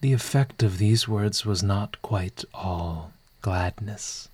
The 0.00 0.12
effect 0.12 0.62
of 0.62 0.78
these 0.78 1.08
words 1.08 1.44
was 1.44 1.62
not 1.62 2.00
quite 2.02 2.44
all 2.54 3.12
gladness. 3.42 4.28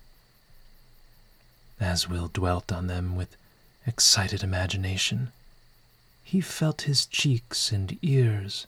As 1.79 2.07
Will 2.07 2.27
dwelt 2.27 2.71
on 2.71 2.87
them 2.87 3.15
with 3.15 3.35
excited 3.87 4.43
imagination, 4.43 5.31
he 6.23 6.39
felt 6.39 6.83
his 6.83 7.05
cheeks 7.07 7.71
and 7.71 7.97
ears 8.03 8.67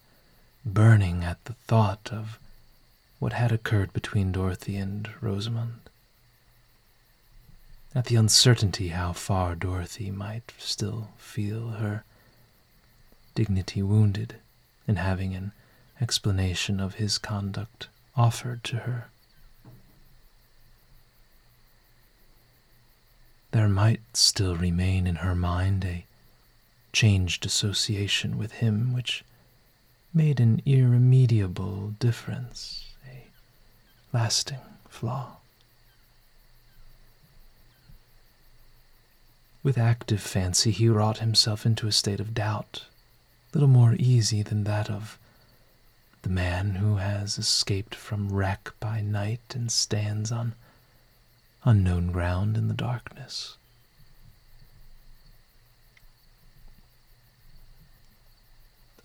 burning 0.65 1.23
at 1.23 1.43
the 1.45 1.53
thought 1.53 2.09
of 2.11 2.39
what 3.19 3.33
had 3.33 3.51
occurred 3.51 3.93
between 3.93 4.31
Dorothea 4.31 4.81
and 4.81 5.09
Rosamond, 5.21 5.81
at 7.95 8.05
the 8.05 8.15
uncertainty 8.15 8.89
how 8.89 9.13
far 9.13 9.55
Dorothea 9.55 10.11
might 10.11 10.51
still 10.57 11.09
feel 11.17 11.69
her 11.69 12.03
dignity 13.35 13.81
wounded 13.81 14.35
in 14.87 14.97
having 14.97 15.35
an 15.35 15.51
explanation 16.01 16.79
of 16.79 16.95
his 16.95 17.17
conduct 17.17 17.87
offered 18.15 18.63
to 18.65 18.77
her. 18.77 19.09
There 23.51 23.69
might 23.69 24.01
still 24.13 24.55
remain 24.55 25.07
in 25.07 25.17
her 25.17 25.35
mind 25.35 25.85
a 25.85 26.05
changed 26.93 27.45
association 27.45 28.37
with 28.37 28.53
him 28.53 28.93
which 28.93 29.23
made 30.13 30.39
an 30.39 30.61
irremediable 30.65 31.93
difference, 31.99 32.85
a 33.07 33.27
lasting 34.13 34.59
flaw. 34.89 35.37
With 39.63 39.77
active 39.77 40.21
fancy, 40.21 40.71
he 40.71 40.87
wrought 40.87 41.17
himself 41.17 41.65
into 41.65 41.87
a 41.87 41.91
state 41.91 42.19
of 42.19 42.33
doubt, 42.33 42.85
little 43.53 43.67
more 43.67 43.95
easy 43.99 44.41
than 44.41 44.63
that 44.63 44.89
of 44.89 45.19
the 46.27 46.33
man 46.33 46.75
who 46.75 46.97
has 46.97 47.37
escaped 47.37 47.95
from 47.95 48.33
wreck 48.33 48.73
by 48.81 48.99
night 48.99 49.55
and 49.55 49.71
stands 49.71 50.29
on 50.29 50.53
unknown 51.63 52.11
ground 52.11 52.57
in 52.57 52.67
the 52.67 52.73
darkness. 52.73 53.55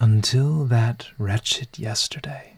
until 0.00 0.64
that 0.64 1.06
wretched 1.16 1.68
yesterday, 1.78 2.54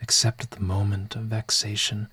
except 0.00 0.44
at 0.44 0.50
the 0.52 0.60
moment 0.60 1.16
of 1.16 1.22
vexation 1.22 2.06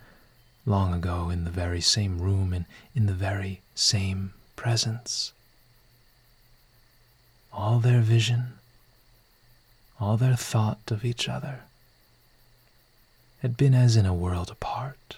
long 0.65 0.95
ago 0.95 1.30
in 1.30 1.43
the 1.43 1.52
very 1.52 1.80
same 1.80 2.17
room 2.17 2.54
and 2.54 2.65
in 2.95 3.06
the 3.06 3.13
very 3.13 3.62
same 3.76 4.34
presence. 4.56 5.32
All 7.52 7.78
their 7.78 8.02
vision, 8.02 8.54
all 10.04 10.18
their 10.18 10.36
thought 10.36 10.92
of 10.92 11.06
each 11.06 11.30
other 11.30 11.62
had 13.42 13.56
been 13.56 13.74
as 13.74 13.96
in 13.96 14.06
a 14.06 14.13
world 14.13 14.52
apart, 14.52 15.16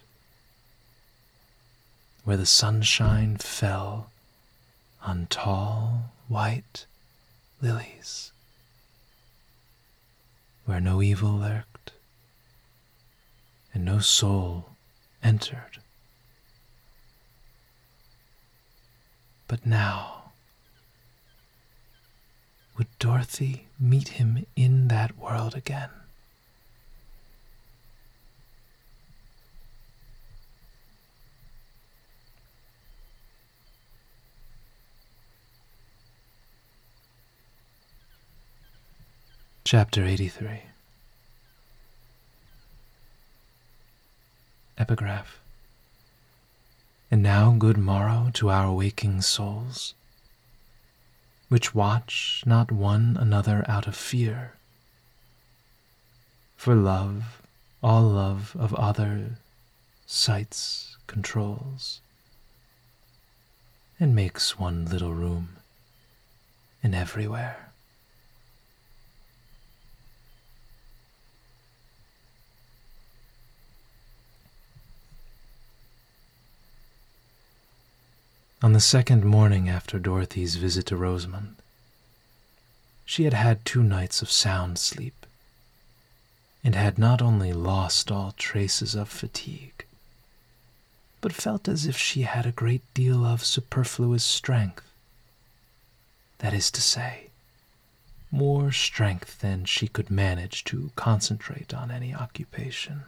where 2.24 2.38
the 2.38 2.46
sunshine 2.46 3.36
fell 3.36 4.12
on 5.02 5.26
tall 5.28 6.12
white 6.28 6.86
lilies 7.62 8.32
where 10.66 10.80
no 10.80 11.02
evil 11.02 11.32
lurked 11.32 11.92
and 13.74 13.84
no 13.84 13.98
soul 13.98 14.70
entered. 15.24 15.80
But 19.48 19.66
now, 19.66 20.32
would 22.78 22.88
Dorothea 23.00 23.65
meet 23.80 24.10
him 24.10 24.46
in 24.56 24.88
that 24.88 25.18
world 25.18 25.56
again? 25.56 25.90
Chapter 39.66 40.06
83 40.06 40.62
Epigraph. 44.78 45.40
And 47.10 47.24
now 47.24 47.56
good 47.58 47.78
morrow 47.78 48.30
to 48.34 48.52
our 48.52 48.72
waking 48.72 49.22
souls, 49.22 49.96
which 51.56 51.74
watch 51.74 52.44
not 52.46 52.70
one 52.70 53.16
another 53.18 53.64
out 53.70 53.88
of 53.88 53.96
fear. 53.96 54.52
For 56.58 56.76
love, 56.76 57.42
all 57.82 58.04
love 58.10 58.58
of 58.60 58.74
other, 58.74 59.38
sights 60.06 60.98
controls, 61.08 62.02
and 63.98 64.14
makes 64.14 64.60
one 64.60 64.84
little 64.84 65.14
room 65.14 65.56
in 66.84 66.94
everywhere. 66.94 67.65
On 78.66 78.74
the 78.74 78.80
second 78.80 79.24
morning 79.24 79.70
after 79.70 80.00
Dorothea's 80.00 80.56
visit 80.56 80.88
to 80.88 80.98
Rosamond, 80.98 81.58
she 83.06 83.26
had 83.26 83.34
had 83.34 83.64
two 83.64 83.84
nights 83.84 84.24
of 84.24 84.32
sound 84.32 84.80
sleep, 84.80 85.28
and 86.64 86.74
had 86.74 86.98
not 86.98 87.22
only 87.22 87.54
lost 87.54 88.10
all 88.10 88.32
traces 88.32 88.96
of 88.96 89.08
fatigue, 89.08 89.86
but 91.22 91.32
felt 91.32 91.68
as 91.68 91.86
if 91.86 91.96
she 91.96 92.24
had 92.24 92.48
a 92.48 92.52
great 92.52 92.82
deal 92.96 93.24
of 93.24 93.46
superfluous 93.46 94.24
strength. 94.24 94.92
That 96.40 96.56
is 96.56 96.72
to 96.72 96.82
say, 96.82 97.28
more 98.32 98.72
strength 98.72 99.42
than 99.42 99.66
she 99.66 99.88
could 99.88 100.10
manage 100.10 100.64
to 100.64 100.90
concentrate 100.96 101.72
on 101.72 101.92
any 101.92 102.16
occupation. 102.16 103.04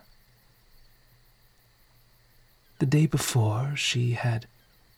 The 2.78 2.86
day 2.86 3.08
before, 3.08 3.76
she 3.76 4.12
had 4.12 4.46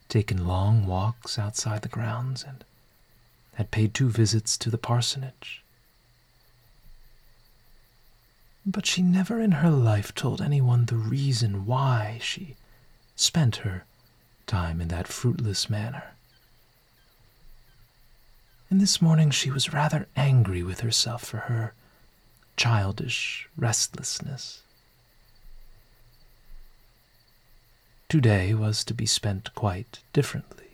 taken 0.10 0.45
long 0.45 0.86
walks 0.86 1.39
outside 1.39 1.84
the 1.84 1.88
grounds, 1.88 2.43
and 2.43 2.65
had 3.56 3.72
paid 3.72 3.93
two 3.93 4.10
visits 4.10 4.58
to 4.58 4.69
the 4.69 4.78
parsonage. 4.78 5.63
But 8.65 8.86
she 8.86 9.02
never 9.02 9.39
in 9.39 9.54
her 9.54 9.69
life 9.69 10.13
told 10.13 10.41
anyone 10.41 10.86
the 10.86 10.95
reason 10.95 11.65
why 11.65 12.19
she 12.22 12.56
spent 13.15 13.58
her 13.58 13.86
time 14.48 14.82
in 14.82 14.88
that 14.89 15.08
fruitless 15.08 15.69
manner. 15.69 16.12
And 18.69 18.80
this 18.80 19.02
morning 19.02 19.32
she 19.32 19.50
was 19.50 19.74
rather 19.74 20.08
angry 20.15 20.62
with 20.62 20.82
herself 20.82 21.24
for 21.24 21.38
her 21.38 21.74
childish 22.58 23.48
restlessness. 23.58 24.62
Today 28.10 28.56
was 28.56 28.84
to 28.84 28.93
be 28.93 29.06
spent 29.06 29.54
quite 29.54 30.00
differently. 30.13 30.65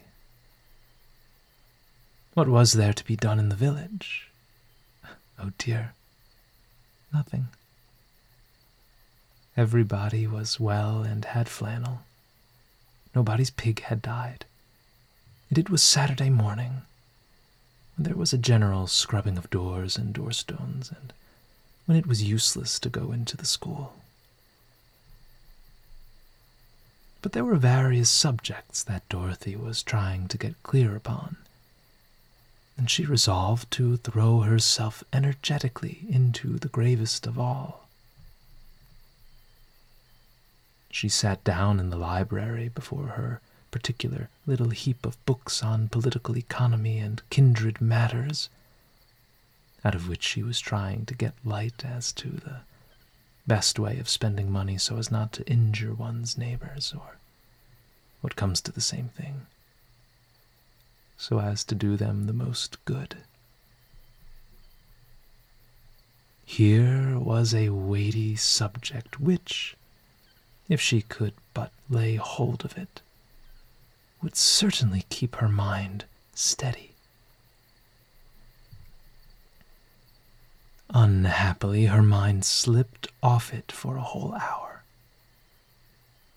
What 2.34 2.48
was 2.48 2.74
there 2.74 2.94
to 2.94 3.06
be 3.06 3.18
done 3.18 3.40
in 3.40 3.50
the 3.50 3.56
village? 3.56 4.30
Oh 5.38 5.52
dear, 5.58 5.94
nothing. 7.14 7.48
Everybody 9.58 10.26
was 10.26 10.60
well 10.60 11.04
and 11.04 11.26
had 11.26 11.50
flannel. 11.50 12.00
Nobody's 13.14 13.50
pig 13.50 13.82
had 13.84 14.02
died. 14.02 14.46
And 15.50 15.58
it 15.58 15.70
was 15.70 15.84
Saturday 15.84 16.30
morning. 16.30 16.82
There 17.98 18.16
was 18.16 18.34
a 18.34 18.38
general 18.38 18.88
scrubbing 18.88 19.38
of 19.38 19.50
doors 19.50 19.98
and 19.98 20.14
door 20.14 20.32
stones, 20.32 20.90
and 20.90 21.14
when 21.86 21.98
it 21.98 22.08
was 22.08 22.24
useless 22.24 22.80
to 22.80 22.90
go 22.90 23.12
into 23.12 23.38
the 23.38 23.46
school. 23.46 23.94
But 27.26 27.32
there 27.32 27.44
were 27.44 27.56
various 27.56 28.12
subjects 28.12 28.84
that 28.84 29.10
Dorothea 29.10 29.58
was 29.58 29.82
trying 29.82 30.28
to 30.28 30.38
get 30.38 30.62
clear 30.62 30.96
upon, 30.96 31.38
and 32.78 32.88
she 32.88 33.04
resolved 33.04 33.72
to 33.72 33.98
throw 33.98 34.42
herself 34.42 35.04
energetically 35.12 36.06
into 36.08 36.60
the 36.60 36.68
gravest 36.68 37.26
of 37.26 37.40
all. 37.40 37.90
She 40.92 41.10
sat 41.10 41.44
down 41.44 41.80
in 41.80 41.90
the 41.90 41.98
library 41.98 42.70
before 42.70 43.08
her 43.18 43.42
particular 43.72 44.30
little 44.46 44.70
heap 44.70 45.04
of 45.04 45.26
books 45.26 45.64
on 45.64 45.90
political 45.90 46.38
economy 46.38 47.00
and 47.00 47.28
kindred 47.32 47.82
matters, 47.82 48.50
out 49.84 49.96
of 49.96 50.08
which 50.08 50.22
she 50.22 50.44
was 50.44 50.60
trying 50.60 51.08
to 51.08 51.16
get 51.16 51.34
light 51.44 51.84
as 51.84 52.12
to 52.12 52.30
the 52.30 52.58
best 53.48 53.78
way 53.78 54.00
of 54.00 54.10
spending 54.10 54.52
money 54.52 54.78
so 54.78 54.98
as 54.98 55.12
not 55.12 55.32
to 55.34 55.48
injure 55.48 55.94
one's 55.94 56.38
neighbors, 56.38 56.94
or 56.96 57.18
what 58.22 58.36
comes 58.36 58.60
to 58.62 58.72
the 58.72 58.82
same 58.82 59.10
thing, 59.10 59.46
so 61.18 61.40
as 61.40 61.64
to 61.64 61.76
do 61.76 61.96
them 61.96 62.26
the 62.26 62.34
most 62.34 62.84
good. 62.86 63.18
Here 66.44 67.20
was 67.20 67.54
a 67.54 67.70
weighty 67.70 68.36
subject 68.36 69.20
which, 69.20 69.76
if 70.70 70.80
she 70.82 71.02
could 71.02 71.34
but 71.54 71.72
lay 71.90 72.16
hold 72.16 72.66
of 72.66 72.78
it, 72.78 73.02
would 74.22 74.36
certainly 74.36 75.06
keep 75.10 75.36
her 75.36 75.50
mind 75.50 76.06
steady. 76.34 76.95
Unhappily, 81.06 81.86
her 81.86 82.02
mind 82.02 82.44
slipped 82.44 83.10
off 83.22 83.54
it 83.54 83.72
for 83.72 83.96
a 83.96 84.02
whole 84.02 84.34
hour. 84.34 84.82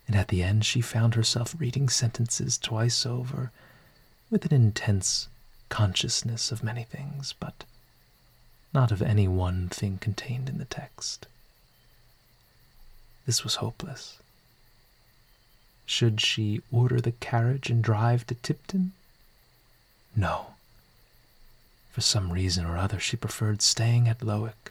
And 0.07 0.14
at 0.14 0.28
the 0.28 0.42
end, 0.42 0.66
she 0.66 0.83
found 0.83 1.14
herself 1.14 1.54
reading 1.59 1.88
sentences 1.88 2.59
twice 2.59 3.07
over 3.07 3.50
with 4.28 4.44
an 4.44 4.52
intense 4.52 5.28
consciousness 5.70 6.52
of 6.52 6.62
many 6.62 6.85
things, 6.85 7.33
but 7.40 7.64
not 8.74 8.92
of 8.92 9.00
any 9.00 9.26
one 9.26 9.70
thing 9.70 9.96
contained 9.96 10.50
in 10.50 10.59
the 10.59 10.66
text. 10.66 11.26
This 13.24 13.44
was 13.44 13.54
hopeless. 13.54 14.18
Should 15.87 16.20
she 16.20 16.61
order 16.70 17.00
the 17.00 17.12
carriage 17.12 17.70
and 17.70 17.83
drive 17.83 18.26
to 18.26 18.35
Tipton? 18.35 18.92
No. 20.14 20.48
For 21.98 22.02
some 22.02 22.32
reason 22.32 22.64
or 22.64 22.76
other, 22.76 23.00
she 23.00 23.16
preferred 23.16 23.61
staying 23.61 24.06
at 24.06 24.22
Lowick. 24.22 24.70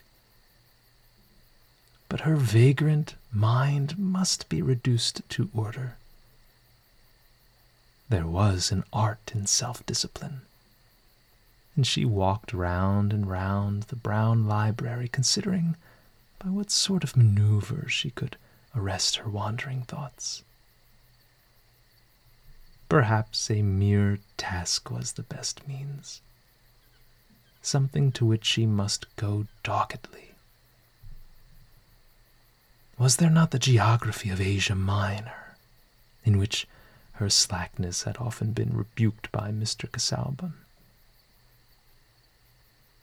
But 2.07 2.21
her 2.21 2.37
vagrant 2.37 3.15
mind 3.33 3.99
must 3.99 4.47
be 4.47 4.61
reduced 4.61 5.27
to 5.31 5.49
order. 5.53 5.97
There 8.07 8.25
was 8.25 8.71
an 8.71 8.85
art 8.93 9.33
in 9.35 9.45
self 9.45 9.85
discipline, 9.85 10.43
and 11.75 11.85
she 11.85 12.05
walked 12.05 12.53
round 12.53 13.11
and 13.11 13.29
round 13.29 13.83
the 13.83 13.97
brown 13.97 14.47
library, 14.47 15.09
considering 15.09 15.75
by 16.39 16.47
what 16.47 16.71
sort 16.71 17.03
of 17.03 17.17
maneuver 17.17 17.89
she 17.89 18.09
could 18.09 18.37
arrest 18.73 19.17
her 19.17 19.29
wandering 19.29 19.81
thoughts. 19.81 20.43
Perhaps 22.87 23.51
a 23.51 23.61
mere 23.63 24.19
task 24.37 24.89
was 24.89 25.11
the 25.11 25.23
best 25.23 25.67
means, 25.67 26.21
something 27.67 28.11
to 28.13 28.25
which 28.25 28.45
she 28.45 28.65
must 28.65 29.13
go 29.15 29.45
doggedly. 29.63 30.31
Was 32.97 33.17
there 33.17 33.29
not 33.29 33.51
the 33.51 33.59
geography 33.59 34.29
of 34.29 34.41
Asia 34.41 34.73
Minor, 34.73 35.55
in 36.23 36.37
which 36.37 36.67
her 37.13 37.29
slackness 37.29 38.03
had 38.03 38.17
often 38.17 38.53
been 38.53 38.75
rebuked 38.75 39.31
by 39.31 39.51
Mr. 39.51 39.91
Casaubon? 39.91 40.53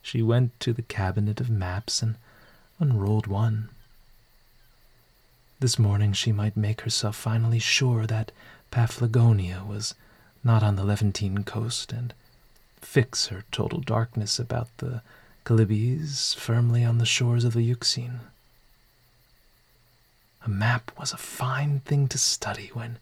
She 0.02 0.22
went 0.22 0.58
to 0.60 0.72
the 0.72 0.82
cabinet 0.82 1.40
of 1.40 1.48
maps 1.48 2.02
and 2.02 2.16
unrolled 2.80 3.26
one. 3.26 3.68
This 5.60 5.78
morning 5.78 6.12
she 6.12 6.32
might 6.32 6.56
make 6.56 6.82
herself 6.82 7.16
finally 7.16 7.58
sure 7.58 8.06
that 8.06 8.32
Paphlagonia 8.70 9.64
was 9.64 9.94
not 10.42 10.62
on 10.62 10.76
the 10.76 10.84
Levantine 10.84 11.44
coast, 11.44 11.92
and 11.92 12.12
fix 12.84 13.26
her 13.28 13.44
total 13.50 13.80
darkness 13.80 14.38
about 14.38 14.68
the 14.78 15.02
Chalybes 15.44 16.34
firmly 16.34 16.84
on 16.84 16.98
the 16.98 17.06
shores 17.06 17.44
of 17.44 17.52
the 17.52 17.62
Euxine. 17.62 18.20
A 20.44 20.48
map 20.48 20.90
was 20.98 21.12
a 21.12 21.18
fine 21.18 21.80
thing 21.80 22.08
to 22.08 22.18
study 22.18 22.70
when 22.72 22.98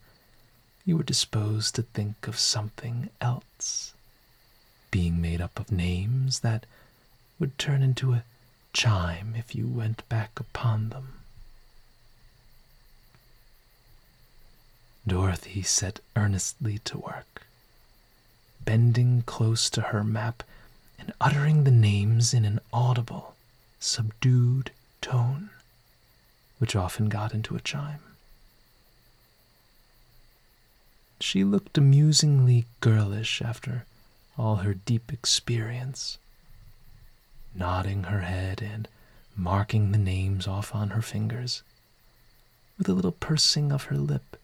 you 0.85 0.97
were 0.97 1.03
disposed 1.03 1.75
to 1.75 1.83
think 1.83 2.27
of 2.27 2.39
something 2.39 3.11
else, 3.21 3.95
being 4.91 5.21
made 5.21 5.41
up 5.41 5.59
of 5.59 5.71
names 5.71 6.41
that 6.41 6.67
would 7.39 7.59
turn 7.59 7.83
into 7.83 8.13
a 8.13 8.25
chime 8.73 9.35
if 9.37 9.55
you 9.55 9.67
went 9.67 10.09
back 10.09 10.41
upon 10.41 10.89
them. 10.89 11.15
Dorothea 15.07 15.65
set 15.65 16.01
earnestly 16.15 16.79
to 16.79 16.99
work, 16.99 17.47
bending 18.65 19.23
close 19.23 19.69
to 19.71 19.81
her 19.81 20.05
map 20.05 20.43
and 20.99 21.13
uttering 21.21 21.65
the 21.65 21.71
names 21.71 22.33
in 22.33 22.45
an 22.45 22.61
audible, 22.73 23.35
subdued 23.81 24.71
tone, 25.01 25.51
which 26.59 26.77
often 26.77 27.09
got 27.09 27.35
into 27.35 27.57
a 27.57 27.61
chime. 27.61 28.01
She 31.21 31.45
looked 31.45 31.79
amusingly 31.79 32.67
girlish 32.81 33.43
after 33.43 33.85
all 34.37 34.57
her 34.57 34.75
deep 34.75 35.13
experience, 35.13 36.19
nodding 37.55 38.05
her 38.05 38.21
head 38.21 38.63
and 38.63 38.89
marking 39.37 39.93
the 39.93 39.99
names 39.99 40.47
off 40.47 40.75
on 40.75 40.91
her 40.91 41.03
fingers, 41.03 41.63
with 42.79 42.89
a 42.89 42.93
little 42.93 43.13
pursing 43.13 43.73
of 43.73 43.85
her 43.85 43.97
lip 43.97 44.37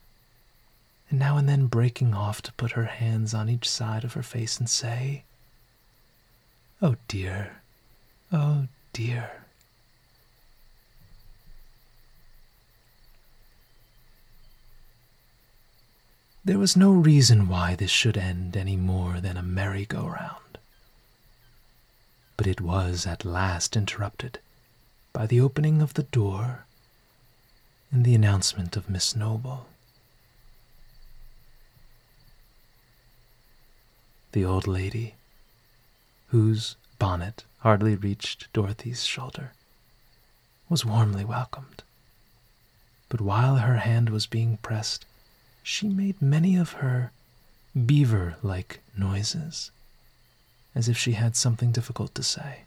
and 1.10 1.18
now 1.18 1.36
and 1.36 1.48
then 1.48 1.66
breaking 1.66 2.14
off 2.14 2.42
to 2.42 2.52
put 2.52 2.72
her 2.72 2.84
hands 2.84 3.34
on 3.34 3.48
each 3.48 3.68
side 3.68 4.04
of 4.04 4.12
her 4.12 4.22
face 4.22 4.58
and 4.58 4.68
say, 4.68 5.24
Oh 6.80 6.96
dear, 7.08 7.62
oh 8.32 8.66
dear. 8.92 9.30
There 16.44 16.58
was 16.58 16.76
no 16.76 16.92
reason 16.92 17.48
why 17.48 17.74
this 17.74 17.90
should 17.90 18.16
end 18.16 18.56
any 18.56 18.76
more 18.76 19.20
than 19.20 19.36
a 19.36 19.42
merry-go-round. 19.42 20.58
But 22.36 22.46
it 22.46 22.60
was 22.60 23.06
at 23.06 23.24
last 23.24 23.76
interrupted 23.76 24.38
by 25.12 25.26
the 25.26 25.40
opening 25.40 25.82
of 25.82 25.94
the 25.94 26.04
door 26.04 26.64
and 27.90 28.04
the 28.04 28.14
announcement 28.14 28.76
of 28.76 28.88
Miss 28.88 29.16
Noble. 29.16 29.66
The 34.38 34.44
old 34.44 34.68
lady, 34.68 35.16
whose 36.28 36.76
bonnet 37.00 37.42
hardly 37.58 37.96
reached 37.96 38.46
Dorothea's 38.52 39.02
shoulder, 39.04 39.50
was 40.68 40.84
warmly 40.84 41.24
welcomed. 41.24 41.82
But 43.08 43.20
while 43.20 43.56
her 43.56 43.78
hand 43.78 44.10
was 44.10 44.28
being 44.28 44.58
pressed, 44.58 45.04
she 45.64 45.88
made 45.88 46.22
many 46.22 46.54
of 46.54 46.74
her 46.74 47.10
beaver 47.74 48.36
like 48.40 48.78
noises, 48.96 49.72
as 50.72 50.88
if 50.88 50.96
she 50.96 51.14
had 51.14 51.34
something 51.34 51.72
difficult 51.72 52.14
to 52.14 52.22
say. 52.22 52.60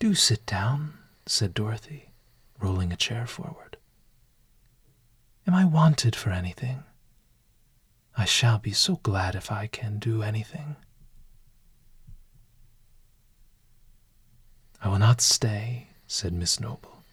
Do 0.00 0.16
sit 0.16 0.44
down, 0.44 0.94
said 1.24 1.54
Dorothea, 1.54 2.08
rolling 2.58 2.92
a 2.92 2.96
chair 2.96 3.28
forward. 3.28 3.76
Am 5.46 5.54
I 5.54 5.64
wanted 5.64 6.16
for 6.16 6.30
anything? 6.30 6.82
I 8.20 8.24
shall 8.24 8.58
be 8.58 8.72
so 8.72 8.96
glad 9.04 9.36
if 9.36 9.52
I 9.52 9.68
can 9.68 10.00
do 10.00 10.24
anything. 10.24 10.74
I 14.82 14.88
will 14.88 14.98
not 14.98 15.20
stay, 15.20 15.86
said 16.08 16.32
Miss 16.32 16.58
Noble. 16.58 17.04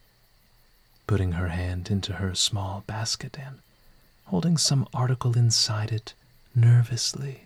putting 1.05 1.33
her 1.33 1.49
hand 1.49 1.91
into 1.91 2.13
her 2.13 2.33
small 2.33 2.83
basket 2.87 3.37
and 3.37 3.59
holding 4.25 4.57
some 4.57 4.87
article 4.95 5.37
inside 5.37 5.91
it 5.91 6.15
nervously. 6.55 7.41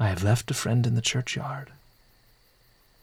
I 0.00 0.08
have 0.08 0.24
left 0.24 0.50
a 0.50 0.54
friend 0.54 0.84
in 0.88 0.96
the 0.96 1.00
churchyard. 1.00 1.70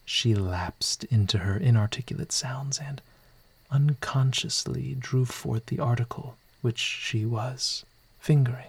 She 0.04 0.36
lapsed 0.36 1.06
into 1.06 1.38
her 1.38 1.56
inarticulate 1.56 2.34
sounds 2.34 2.80
and 2.80 3.02
unconsciously 3.72 4.94
drew 4.96 5.24
forth 5.24 5.68
the 5.68 5.80
article 5.80 6.36
which 6.62 6.80
she 6.80 7.26
was 7.26 7.86
fingering. 8.20 8.66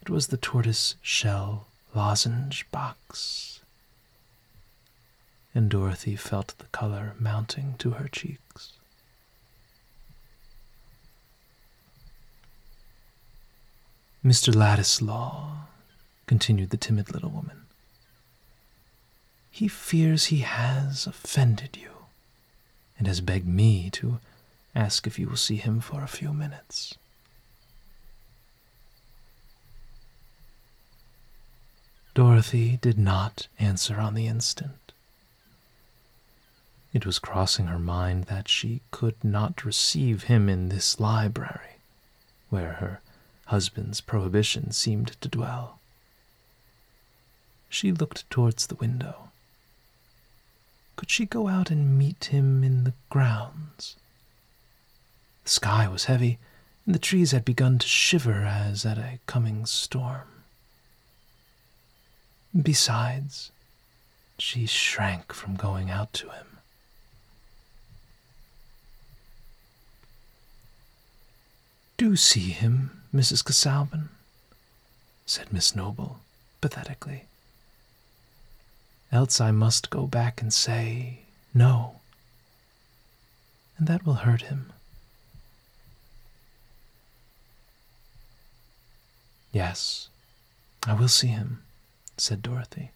It 0.00 0.10
was 0.10 0.28
the 0.28 0.36
tortoise 0.36 0.94
shell 1.02 1.66
lozenge 1.94 2.66
box, 2.70 3.60
and 5.54 5.68
Dorothea 5.68 6.16
felt 6.16 6.54
the 6.58 6.66
color 6.66 7.14
mounting 7.18 7.74
to 7.78 7.90
her 7.90 8.08
cheeks. 8.08 8.72
Mr. 14.24 14.54
Ladislaw, 14.54 15.66
continued 16.26 16.70
the 16.70 16.76
timid 16.76 17.12
little 17.12 17.30
woman, 17.30 17.62
he 19.50 19.68
fears 19.68 20.26
he 20.26 20.38
has 20.38 21.06
offended 21.06 21.76
you, 21.76 21.90
and 22.98 23.06
has 23.06 23.20
begged 23.20 23.48
me 23.48 23.90
to 23.90 24.20
ask 24.78 25.08
if 25.08 25.18
you 25.18 25.28
will 25.28 25.36
see 25.36 25.56
him 25.56 25.80
for 25.80 26.04
a 26.04 26.08
few 26.08 26.32
minutes. 26.32 26.94
Dorothea 32.14 32.76
did 32.76 32.98
not 32.98 33.48
answer 33.58 33.96
on 33.96 34.14
the 34.14 34.28
instant. 34.28 34.92
It 36.92 37.04
was 37.04 37.18
crossing 37.18 37.66
her 37.66 37.78
mind 37.78 38.24
that 38.24 38.48
she 38.48 38.80
could 38.92 39.22
not 39.22 39.64
receive 39.64 40.24
him 40.24 40.48
in 40.48 40.68
this 40.68 41.00
library, 41.00 41.76
where 42.48 42.74
her 42.74 43.00
husband's 43.46 44.00
prohibition 44.00 44.70
seemed 44.70 45.20
to 45.20 45.28
dwell. 45.28 45.80
She 47.68 47.92
looked 47.92 48.28
towards 48.30 48.66
the 48.66 48.76
window. 48.76 49.30
Could 50.96 51.10
she 51.10 51.26
go 51.26 51.48
out 51.48 51.70
and 51.70 51.98
meet 51.98 52.26
him 52.26 52.62
in 52.62 52.84
the 52.84 52.94
grounds? 53.10 53.96
The 55.48 55.54
sky 55.54 55.88
was 55.88 56.04
heavy, 56.04 56.38
and 56.84 56.94
the 56.94 56.98
trees 56.98 57.30
had 57.32 57.42
begun 57.42 57.78
to 57.78 57.86
shiver 57.88 58.42
as 58.42 58.84
at 58.84 58.98
a 58.98 59.18
coming 59.24 59.64
storm. 59.64 60.44
Besides, 62.54 63.50
she 64.38 64.66
shrank 64.66 65.32
from 65.32 65.56
going 65.56 65.88
out 65.88 66.12
to 66.12 66.28
him. 66.28 66.58
Do 71.96 72.14
see 72.14 72.50
him, 72.50 73.04
Mrs. 73.14 73.42
Casaubon, 73.42 74.10
said 75.24 75.50
Miss 75.50 75.74
Noble 75.74 76.20
pathetically. 76.60 77.24
Else 79.10 79.40
I 79.40 79.52
must 79.52 79.88
go 79.88 80.06
back 80.06 80.42
and 80.42 80.52
say 80.52 81.20
no, 81.54 82.00
and 83.78 83.86
that 83.86 84.04
will 84.04 84.28
hurt 84.28 84.42
him. 84.42 84.74
Yes, 89.58 90.08
I 90.86 90.94
will 90.94 91.08
see 91.08 91.26
him, 91.26 91.64
said 92.16 92.42
Dorothea. 92.42 92.90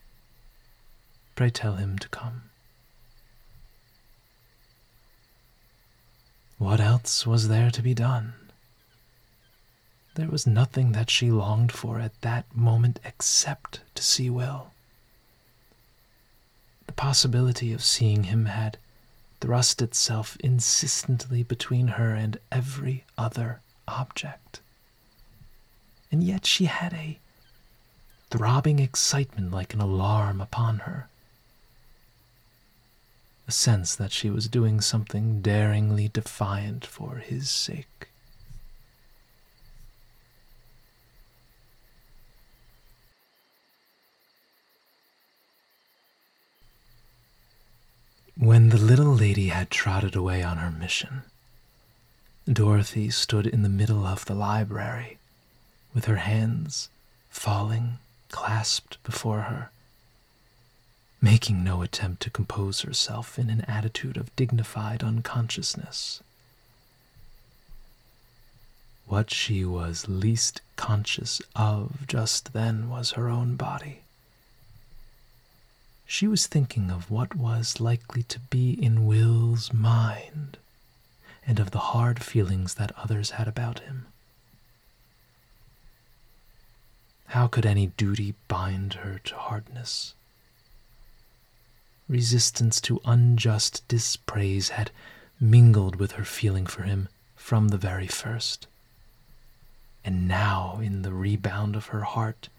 Pray 1.34 1.50
tell 1.50 1.74
him 1.74 1.98
to 1.98 2.08
come. 2.08 2.50
What 6.58 6.78
else 6.80 7.26
was 7.26 7.48
there 7.48 7.72
to 7.72 7.82
be 7.82 7.94
done? 7.94 8.34
There 10.14 10.28
was 10.28 10.46
nothing 10.46 10.92
that 10.92 11.10
she 11.10 11.32
longed 11.32 11.72
for 11.72 11.98
at 11.98 12.20
that 12.20 12.44
moment 12.54 13.00
except 13.04 13.80
to 13.96 14.02
see 14.04 14.30
Will. 14.30 14.70
The 16.86 16.92
possibility 16.92 17.72
of 17.72 17.82
seeing 17.82 18.22
him 18.22 18.44
had 18.44 18.78
thrust 19.40 19.82
itself 19.82 20.36
insistently 20.38 21.42
between 21.42 21.88
her 21.98 22.14
and 22.14 22.38
every 22.52 23.02
other 23.18 23.62
object. 23.88 24.61
And 26.12 26.22
yet 26.22 26.44
she 26.44 26.66
had 26.66 26.92
a 26.92 27.18
throbbing 28.30 28.78
excitement 28.78 29.50
like 29.50 29.72
an 29.72 29.80
alarm 29.80 30.42
upon 30.42 30.80
her. 30.80 31.08
A 33.48 33.52
sense 33.52 33.94
that 33.96 34.12
she 34.12 34.28
was 34.28 34.46
doing 34.46 34.82
something 34.82 35.40
daringly 35.40 36.08
defiant 36.08 36.84
for 36.84 37.16
his 37.16 37.48
sake. 37.48 38.08
When 48.36 48.68
the 48.68 48.78
little 48.78 49.14
lady 49.14 49.48
had 49.48 49.70
trotted 49.70 50.14
away 50.14 50.42
on 50.42 50.58
her 50.58 50.70
mission, 50.70 51.22
Dorothea 52.50 53.12
stood 53.12 53.46
in 53.46 53.62
the 53.62 53.68
middle 53.68 54.04
of 54.06 54.24
the 54.24 54.34
library, 54.34 55.18
with 55.94 56.06
her 56.06 56.16
hands 56.16 56.88
falling 57.30 57.98
clasped 58.30 59.02
before 59.04 59.42
her, 59.42 59.70
making 61.20 61.62
no 61.62 61.82
attempt 61.82 62.22
to 62.22 62.30
compose 62.30 62.80
herself 62.80 63.38
in 63.38 63.50
an 63.50 63.62
attitude 63.62 64.16
of 64.16 64.34
dignified 64.36 65.02
unconsciousness. 65.02 66.22
What 69.06 69.30
she 69.30 69.64
was 69.64 70.08
least 70.08 70.62
conscious 70.76 71.42
of 71.54 72.06
just 72.06 72.52
then 72.52 72.88
was 72.88 73.12
her 73.12 73.28
own 73.28 73.56
body. 73.56 74.00
She 76.06 76.26
was 76.26 76.46
thinking 76.46 76.90
of 76.90 77.10
what 77.10 77.34
was 77.34 77.80
likely 77.80 78.22
to 78.24 78.38
be 78.38 78.72
in 78.72 79.06
Will's 79.06 79.72
mind 79.72 80.58
and 81.46 81.58
of 81.58 81.70
the 81.70 81.78
hard 81.78 82.22
feelings 82.22 82.74
that 82.74 82.92
others 82.98 83.30
had 83.30 83.48
about 83.48 83.80
him. 83.80 84.06
How 87.32 87.46
could 87.46 87.64
any 87.64 87.86
duty 87.86 88.34
bind 88.46 88.92
her 88.92 89.18
to 89.24 89.34
hardness? 89.34 90.12
Resistance 92.06 92.78
to 92.82 93.00
unjust 93.06 93.88
dispraise 93.88 94.68
had 94.68 94.90
mingled 95.40 95.96
with 95.96 96.12
her 96.12 96.26
feeling 96.26 96.66
for 96.66 96.82
him 96.82 97.08
from 97.34 97.68
the 97.68 97.78
very 97.78 98.06
first. 98.06 98.66
And 100.04 100.28
now, 100.28 100.78
in 100.82 101.00
the 101.00 101.14
rebound 101.14 101.74
of 101.74 101.86
her 101.86 102.02
heart, 102.02 102.50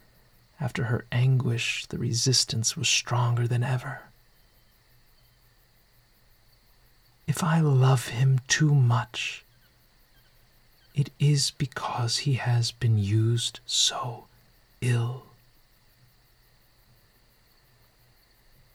after 0.59 0.85
her 0.85 1.05
anguish, 1.11 1.85
the 1.85 1.99
resistance 1.99 2.75
was 2.75 2.89
stronger 2.89 3.47
than 3.47 3.61
ever. 3.61 4.01
If 7.27 7.43
I 7.43 7.59
love 7.59 8.07
him 8.07 8.41
too 8.47 8.73
much, 8.73 9.45
it 10.95 11.11
is 11.19 11.51
because 11.51 12.25
he 12.25 12.33
has 12.33 12.71
been 12.71 12.97
used 12.97 13.59
so 13.67 14.25
ill. 14.83 15.23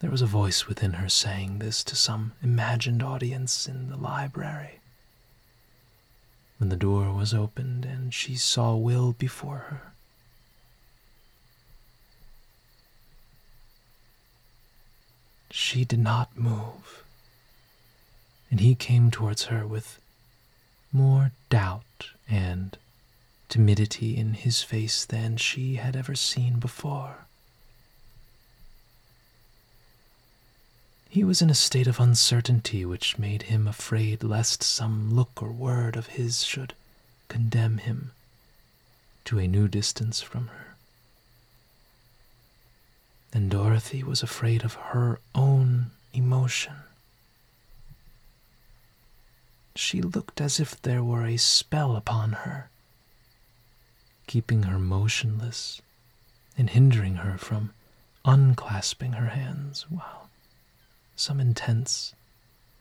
There 0.00 0.10
was 0.10 0.22
a 0.22 0.26
voice 0.26 0.66
within 0.66 0.94
her 0.94 1.08
saying 1.08 1.58
this 1.58 1.82
to 1.84 1.96
some 1.96 2.32
imagined 2.42 3.02
audience 3.02 3.66
in 3.66 3.90
the 3.90 3.96
library. 3.96 4.78
When 6.58 6.68
the 6.70 6.76
door 6.76 7.12
was 7.12 7.34
opened 7.34 7.84
and 7.84 8.14
she 8.14 8.36
saw 8.36 8.74
Will 8.74 9.12
before 9.12 9.58
her, 9.70 9.92
She 15.50 15.84
did 15.84 15.98
not 15.98 16.36
move, 16.36 17.02
and 18.50 18.60
he 18.60 18.74
came 18.74 19.10
towards 19.10 19.44
her 19.44 19.66
with 19.66 19.98
more 20.92 21.32
doubt 21.48 22.10
and 22.28 22.76
timidity 23.48 24.16
in 24.16 24.34
his 24.34 24.62
face 24.62 25.04
than 25.04 25.36
she 25.36 25.76
had 25.76 25.96
ever 25.96 26.14
seen 26.14 26.58
before. 26.58 27.26
He 31.08 31.24
was 31.24 31.40
in 31.40 31.50
a 31.50 31.54
state 31.54 31.86
of 31.86 31.98
uncertainty 31.98 32.84
which 32.84 33.18
made 33.18 33.44
him 33.44 33.66
afraid 33.66 34.22
lest 34.22 34.62
some 34.62 35.14
look 35.14 35.42
or 35.42 35.50
word 35.50 35.96
of 35.96 36.08
his 36.08 36.44
should 36.44 36.74
condemn 37.28 37.78
him 37.78 38.12
to 39.24 39.38
a 39.38 39.48
new 39.48 39.68
distance 39.68 40.20
from 40.20 40.48
her 40.48 40.68
and 43.32 43.50
Dorothea 43.50 44.04
was 44.04 44.22
afraid 44.22 44.64
of 44.64 44.74
her 44.74 45.20
own 45.34 45.90
emotion. 46.12 46.74
She 49.76 50.02
looked 50.02 50.40
as 50.40 50.58
if 50.58 50.80
there 50.80 51.04
were 51.04 51.26
a 51.26 51.36
spell 51.36 51.94
upon 51.94 52.32
her, 52.32 52.70
keeping 54.28 54.64
her 54.64 54.78
motionless 54.78 55.82
and 56.56 56.70
hindering 56.70 57.16
her 57.16 57.36
from 57.36 57.72
unclasping 58.24 59.14
her 59.14 59.28
hands 59.30 59.86
while 59.88 60.28
Some 61.16 61.40
intense, 61.40 62.14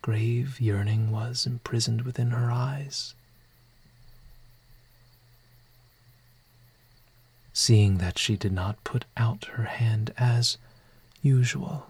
grave 0.03 0.61
yearning 0.61 1.09
was 1.09 1.47
imprisoned 1.47 2.03
within 2.03 2.29
her 2.31 2.51
eyes. 2.51 3.15
Seeing 7.53 7.97
that 7.97 8.19
she 8.19 8.35
did 8.37 8.51
not 8.51 8.83
put 8.83 9.05
out 9.15 9.45
her 9.45 9.63
hand 9.63 10.13
as 10.17 10.57
usual, 11.23 11.87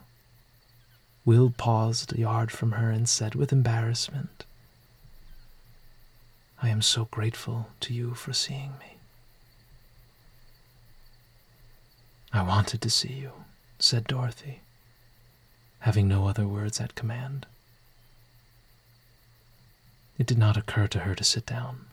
Will 1.25 1.49
paused 1.49 2.13
a 2.13 2.19
yard 2.19 2.51
from 2.51 2.73
her 2.73 2.89
and 2.91 3.09
said 3.09 3.35
with 3.35 3.51
embarrassment, 3.51 4.45
I 6.61 6.69
am 6.69 6.81
so 6.81 7.05
grateful 7.11 7.67
to 7.81 7.93
you 7.93 8.13
for 8.13 8.31
seeing 8.31 8.73
me. 8.79 8.96
I 12.37 12.43
wanted 12.43 12.81
to 12.83 12.91
see 12.91 13.13
you, 13.13 13.31
said 13.79 14.05
Dorothea, 14.05 14.57
having 15.79 16.07
no 16.07 16.27
other 16.27 16.47
words 16.47 16.79
at 16.79 16.93
command. 16.93 17.47
It 20.19 20.27
did 20.27 20.37
not 20.37 20.55
occur 20.55 20.85
to 20.89 20.99
her 20.99 21.15
to 21.15 21.23
sit 21.23 21.47
down, 21.47 21.87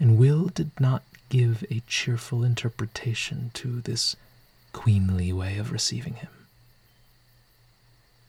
and 0.00 0.16
Will 0.16 0.46
did 0.46 0.70
not 0.80 1.02
give 1.28 1.62
a 1.70 1.82
cheerful 1.86 2.42
interpretation 2.42 3.50
to 3.52 3.82
this 3.82 4.16
queenly 4.72 5.30
way 5.30 5.58
of 5.58 5.72
receiving 5.72 6.14
him. 6.14 6.46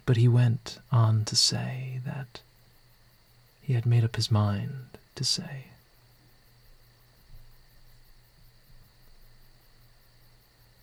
But 0.05 0.17
he 0.17 0.27
went 0.27 0.79
on 0.91 1.23
to 1.25 1.35
say 1.37 2.01
that 2.03 2.41
he 3.61 3.71
had 3.71 3.85
made 3.85 4.03
up 4.03 4.17
his 4.17 4.29
mind 4.29 4.97
to 5.15 5.23
say. 5.23 5.67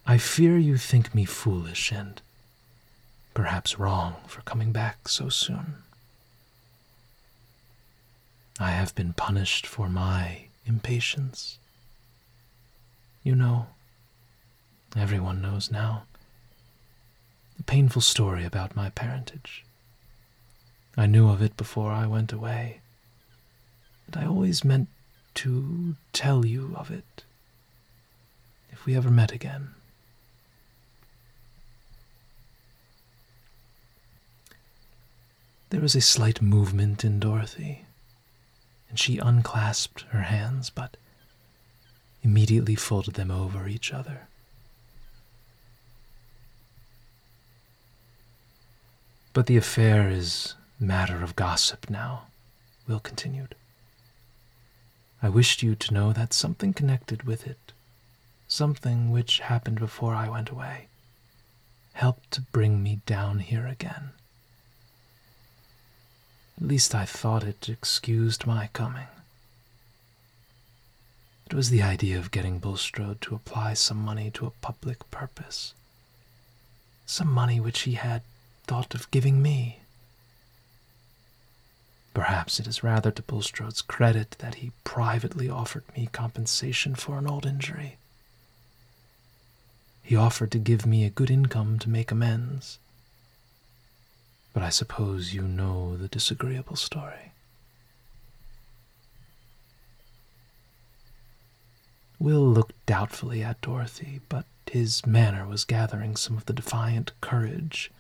I 0.07 0.19
fear 0.19 0.59
you 0.59 0.77
think 0.77 1.15
me 1.15 1.25
foolish 1.25 1.91
and 1.91 2.21
perhaps 3.33 3.79
wrong 3.79 4.17
for 4.27 4.43
coming 4.43 4.71
back 4.71 5.09
so 5.09 5.31
soon. 5.31 5.77
I 8.61 8.71
have 8.71 8.95
been 8.95 9.15
punished 9.15 9.67
for 9.67 9.89
my 9.89 10.45
impatience. 10.67 11.59
You 13.23 13.35
know, 13.35 13.69
everyone 14.95 15.41
knows 15.41 15.71
now, 15.71 16.05
the 17.57 17.63
painful 17.63 18.03
story 18.03 18.45
about 18.45 18.77
my 18.77 18.91
parentage. 18.91 19.65
I 20.97 21.07
knew 21.07 21.29
of 21.31 21.41
it 21.41 21.57
before 21.57 21.91
I 21.93 22.07
went 22.07 22.31
away, 22.31 22.81
and 24.07 24.23
I 24.23 24.27
always 24.27 24.65
meant 24.65 24.89
to 25.37 25.97
tell 26.13 26.45
you 26.45 26.75
of 26.77 26.91
it 26.91 27.25
if 28.71 28.85
we 28.85 28.95
ever 28.95 29.11
met 29.11 29.33
again. 29.33 29.71
There 35.75 35.83
was 35.83 35.97
a 35.97 36.01
slight 36.01 36.41
movement 36.41 37.05
in 37.05 37.19
Dorothea, 37.19 37.79
and 38.89 38.97
she 38.97 39.19
unclasped 39.19 40.03
her 40.11 40.23
hands, 40.23 40.71
but 40.71 40.97
immediately 42.23 42.77
folded 42.77 43.15
them 43.15 43.33
over 43.33 43.67
each 43.67 43.93
other. 43.93 44.29
But 49.33 49.47
the 49.47 49.57
affair 49.57 50.09
is 50.09 50.55
matter 50.79 51.25
of 51.25 51.35
gossip 51.35 51.91
now, 51.91 52.29
Will 52.87 53.01
continued. 53.01 53.57
I 55.21 55.29
wished 55.29 55.61
you 55.61 55.75
to 55.75 55.93
know 55.93 56.13
that 56.13 56.33
something 56.33 56.73
connected 56.73 57.25
with 57.25 57.49
it, 57.49 57.73
something 58.47 59.11
which 59.11 59.41
happened 59.41 59.81
before 59.81 60.15
I 60.15 60.29
went 60.29 60.51
away, 60.51 60.87
helped 61.95 62.31
to 62.31 62.43
bring 62.43 62.81
me 62.81 63.01
down 63.07 63.41
here 63.41 63.67
again. 63.67 64.13
At 66.57 66.69
least 66.69 66.95
I 66.95 67.05
thought 67.05 67.43
it 67.45 67.69
excused 67.69 68.47
my 68.47 68.69
coming. 68.73 69.09
It 71.47 71.55
was 71.55 71.71
the 71.71 71.83
idea 71.83 72.19
of 72.19 72.31
getting 72.31 72.59
Bulstrode 72.59 73.21
to 73.23 73.35
apply 73.35 73.75
some 73.75 73.99
money 73.99 74.31
to 74.33 74.47
a 74.47 74.51
public 74.63 75.11
purpose. 75.11 75.75
Some 77.07 77.31
money 77.31 77.61
which 77.61 77.81
he 77.81 77.95
had 77.95 78.23
thought 78.67 78.95
of 78.95 79.11
giving 79.11 79.43
me. 79.43 79.81
Perhaps 82.15 82.61
it 82.61 82.67
is 82.67 82.85
rather 82.85 83.11
to 83.11 83.23
Bulstrode's 83.23 83.83
credit 83.83 84.37
that 84.39 84.57
he 84.57 84.73
privately 84.85 85.49
offered 85.51 85.85
me 85.97 86.09
compensation 86.13 86.95
for 86.95 87.19
an 87.19 87.27
old 87.27 87.45
injury. 87.45 87.99
He 90.03 90.17
offered 90.17 90.53
to 90.53 90.59
give 90.59 90.87
me 90.87 91.05
a 91.05 91.11
good 91.11 91.31
income 91.31 91.79
to 91.81 91.91
make 91.91 92.11
amends. 92.11 92.79
But 94.55 94.63
I 94.63 94.71
suppose 94.71 95.35
you 95.35 95.43
know 95.43 95.97
the 95.99 96.09
disagreeable 96.09 96.77
story. 96.77 97.33
Will 102.19 102.49
looked 102.49 102.87
doubtfully 102.87 103.43
at 103.43 103.61
Dorothea, 103.61 104.21
but 104.31 104.47
his 104.71 105.05
manner 105.05 105.47
was 105.47 105.65
gathering 105.65 106.17
some 106.17 106.39
of 106.39 106.47
the 106.47 106.55
defiant 106.55 107.13
courage 107.21 107.91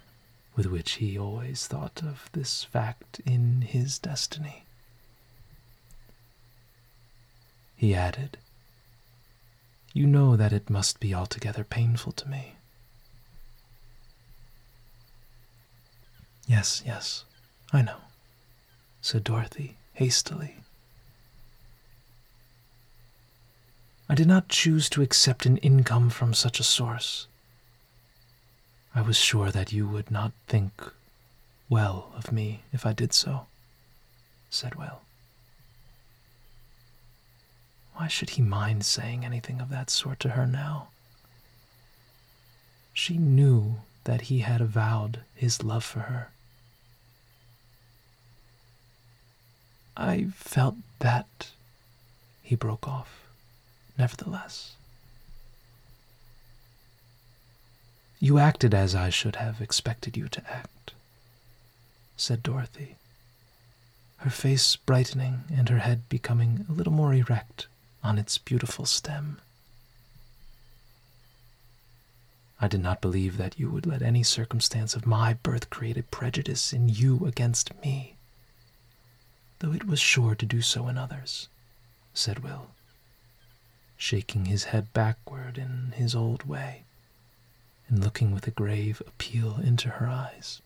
with 0.56 0.66
which 0.66 0.92
he 0.92 1.18
always 1.18 1.66
thought 1.66 2.02
of 2.02 2.30
this 2.32 2.64
fact 2.64 3.20
in 3.26 3.62
his 3.62 3.98
destiny. 3.98 4.64
He 7.76 7.94
added, 7.94 8.38
You 9.92 10.06
know 10.06 10.36
that 10.36 10.52
it 10.52 10.70
must 10.70 11.00
be 11.00 11.12
altogether 11.12 11.64
painful 11.64 12.12
to 12.12 12.28
me. 12.28 12.54
Yes, 16.46 16.82
yes, 16.84 17.24
I 17.72 17.82
know, 17.82 17.96
said 19.00 19.24
Dorothea 19.24 19.72
hastily. 19.94 20.56
I 24.08 24.14
did 24.14 24.26
not 24.28 24.48
choose 24.48 24.90
to 24.90 25.02
accept 25.02 25.46
an 25.46 25.56
income 25.58 26.10
from 26.10 26.34
such 26.34 26.60
a 26.60 26.64
source. 26.64 27.26
I 28.94 29.00
was 29.00 29.16
sure 29.16 29.50
that 29.50 29.72
you 29.72 29.88
would 29.88 30.10
not 30.10 30.32
think 30.46 30.72
well 31.68 32.12
of 32.14 32.30
me 32.30 32.62
if 32.72 32.84
I 32.84 32.92
did 32.92 33.12
so, 33.14 33.46
said 34.50 34.74
Will. 34.74 35.00
Why 37.94 38.08
should 38.08 38.30
he 38.30 38.42
mind 38.42 38.84
saying 38.84 39.24
anything 39.24 39.60
of 39.60 39.70
that 39.70 39.88
sort 39.88 40.20
to 40.20 40.30
her 40.30 40.46
now? 40.46 40.88
She 42.92 43.16
knew 43.16 43.76
that 44.04 44.22
he 44.22 44.40
had 44.40 44.60
avowed 44.60 45.20
his 45.34 45.62
love 45.62 45.84
for 45.84 46.00
her. 46.00 46.30
I 49.96 50.24
felt 50.34 50.76
that, 50.98 51.50
he 52.42 52.56
broke 52.56 52.88
off, 52.88 53.22
nevertheless. 53.96 54.74
You 58.18 58.38
acted 58.38 58.74
as 58.74 58.94
I 58.94 59.10
should 59.10 59.36
have 59.36 59.60
expected 59.60 60.16
you 60.16 60.28
to 60.28 60.42
act, 60.50 60.92
said 62.16 62.42
Dorothea, 62.42 62.96
her 64.18 64.30
face 64.30 64.76
brightening 64.76 65.44
and 65.54 65.68
her 65.68 65.78
head 65.78 66.08
becoming 66.08 66.66
a 66.68 66.72
little 66.72 66.92
more 66.92 67.14
erect 67.14 67.66
on 68.02 68.18
its 68.18 68.38
beautiful 68.38 68.86
stem. 68.86 69.38
I 72.60 72.66
did 72.66 72.80
not 72.80 73.00
believe 73.00 73.36
that 73.36 73.58
you 73.58 73.68
would 73.70 73.86
let 73.86 74.02
any 74.02 74.22
circumstance 74.22 74.94
of 74.94 75.06
my 75.06 75.34
birth 75.34 75.70
create 75.70 75.98
a 75.98 76.02
prejudice 76.02 76.72
in 76.72 76.88
you 76.88 77.26
against 77.26 77.78
me 77.82 78.13
though 79.64 79.72
it 79.72 79.86
was 79.86 79.98
sure 79.98 80.34
to 80.34 80.44
do 80.44 80.60
so 80.60 80.88
in 80.88 80.98
others, 80.98 81.48
said 82.12 82.40
Will, 82.40 82.72
shaking 83.96 84.44
his 84.44 84.64
head 84.64 84.92
backward 84.92 85.56
in 85.56 85.94
his 85.96 86.14
old 86.14 86.42
way 86.42 86.82
and 87.88 88.04
looking 88.04 88.34
with 88.34 88.46
a 88.46 88.50
grave 88.50 89.00
appeal 89.06 89.56
into 89.62 89.88
her 89.88 90.06
eyes. 90.06 90.60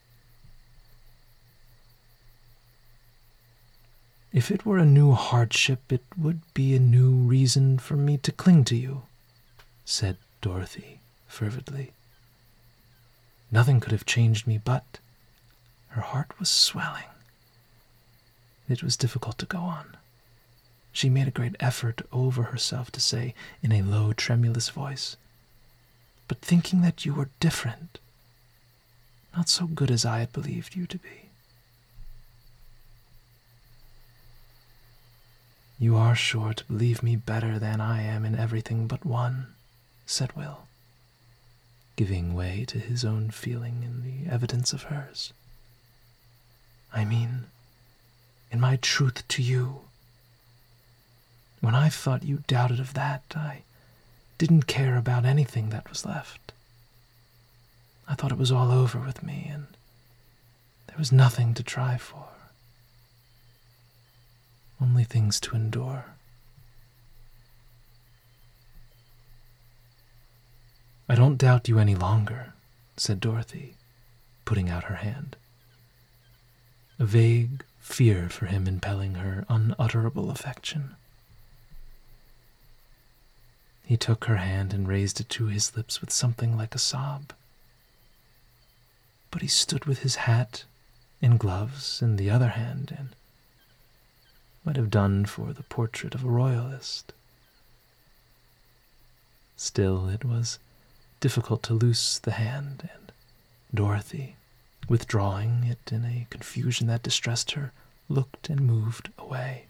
If 4.33 4.51
it 4.51 4.65
were 4.65 4.77
a 4.77 4.85
new 4.85 5.13
hardship, 5.13 5.93
it 5.93 6.03
would 6.17 6.41
be 6.53 6.75
a 6.75 6.79
new 6.79 7.11
reason 7.11 7.79
for 7.79 7.95
me 7.95 8.17
to 8.17 8.33
cling 8.33 8.65
to 8.65 8.75
you, 8.75 9.03
said 9.85 10.17
Dorothea 10.41 10.97
fervidly. 11.25 11.93
Nothing 13.49 13.79
could 13.79 13.93
have 13.93 14.05
changed 14.05 14.45
me, 14.45 14.57
but 14.57 14.99
her 15.89 16.01
heart 16.01 16.37
was 16.37 16.49
swelling. 16.49 17.05
It 18.69 18.83
was 18.83 18.95
difficult 18.95 19.39
to 19.39 19.47
go 19.47 19.57
on. 19.59 19.97
She 20.91 21.09
made 21.09 21.27
a 21.27 21.31
great 21.31 21.55
effort 21.59 22.01
over 22.11 22.43
herself 22.43 22.91
to 22.91 22.99
say, 22.99 23.33
in 23.63 23.71
a 23.71 23.81
low, 23.81 24.13
tremulous 24.13 24.69
voice, 24.69 25.17
But 26.27 26.41
thinking 26.41 26.81
that 26.81 27.05
you 27.05 27.13
were 27.13 27.29
different, 27.39 27.97
not 29.35 29.49
so 29.49 29.65
good 29.65 29.89
as 29.89 30.05
I 30.05 30.19
had 30.19 30.31
believed 30.31 30.75
you 30.75 30.85
to 30.85 30.97
be. 30.99 31.29
You 35.79 35.95
are 35.95 36.15
sure 36.15 36.53
to 36.53 36.65
believe 36.65 37.01
me 37.01 37.15
better 37.15 37.57
than 37.57 37.81
I 37.81 38.03
am 38.03 38.25
in 38.25 38.35
everything 38.35 38.85
but 38.85 39.05
one, 39.05 39.47
said 40.05 40.35
Will, 40.35 40.67
giving 41.95 42.33
way 42.35 42.65
to 42.67 42.79
his 42.79 43.05
own 43.05 43.31
feeling 43.31 43.81
in 43.83 44.03
the 44.03 44.29
evidence 44.31 44.73
of 44.73 44.83
hers. 44.83 45.33
I 46.93 47.05
mean, 47.05 47.45
in 48.51 48.59
my 48.59 48.77
truth 48.77 49.27
to 49.27 49.41
you. 49.41 49.81
When 51.61 51.75
I 51.75 51.89
thought 51.89 52.23
you 52.23 52.43
doubted 52.47 52.79
of 52.79 52.93
that, 52.93 53.23
I 53.35 53.63
didn't 54.37 54.67
care 54.67 54.97
about 54.97 55.25
anything 55.25 55.69
that 55.69 55.89
was 55.89 56.05
left. 56.05 56.53
I 58.07 58.15
thought 58.15 58.31
it 58.31 58.37
was 58.37 58.51
all 58.51 58.71
over 58.71 58.97
with 58.99 59.21
me, 59.21 59.49
and 59.51 59.67
there 60.87 60.97
was 60.97 61.11
nothing 61.11 61.53
to 61.53 61.63
try 61.63 61.97
for. 61.97 62.25
Only 64.81 65.03
things 65.03 65.39
to 65.41 65.55
endure. 65.55 66.05
I 71.07 71.15
don't 71.15 71.37
doubt 71.37 71.67
you 71.67 71.79
any 71.79 71.95
longer, 71.95 72.53
said 72.95 73.19
Dorothea, 73.19 73.73
putting 74.45 74.69
out 74.69 74.85
her 74.85 74.95
hand. 74.95 75.35
A 76.97 77.05
vague 77.05 77.63
fear 77.79 78.29
for 78.29 78.45
him 78.45 78.67
impelling 78.67 79.15
her 79.15 79.45
unutterable 79.49 80.29
affection. 80.29 80.95
He 83.83 83.97
took 83.97 84.25
her 84.25 84.37
hand 84.37 84.73
and 84.73 84.87
raised 84.87 85.19
it 85.19 85.29
to 85.29 85.47
his 85.47 85.75
lips 85.75 85.99
with 85.99 86.11
something 86.11 86.55
like 86.55 86.75
a 86.75 86.79
sob. 86.79 87.33
But 89.31 89.41
he 89.41 89.47
stood 89.47 89.85
with 89.85 89.99
his 89.99 90.15
hat 90.15 90.65
and 91.21 91.39
gloves 91.39 92.01
in 92.01 92.15
the 92.15 92.29
other 92.29 92.49
hand 92.49 92.93
and 92.95 93.09
might 94.63 94.75
have 94.75 94.91
done 94.91 95.25
for 95.25 95.53
the 95.53 95.63
portrait 95.63 96.13
of 96.13 96.23
a 96.23 96.29
royalist. 96.29 97.13
Still, 99.55 100.07
it 100.07 100.23
was 100.23 100.59
difficult 101.19 101.63
to 101.63 101.73
loose 101.73 102.19
the 102.19 102.31
hand, 102.31 102.89
and 102.93 103.11
Dorothea, 103.73 104.33
withdrawing 104.89 105.63
it 105.63 105.91
in 105.93 106.03
a 106.03 106.25
confusion 106.31 106.87
that 106.87 107.03
distressed 107.03 107.51
her, 107.51 107.71
looked 108.09 108.49
and 108.49 108.59
moved 108.59 109.09
away. 109.17 109.65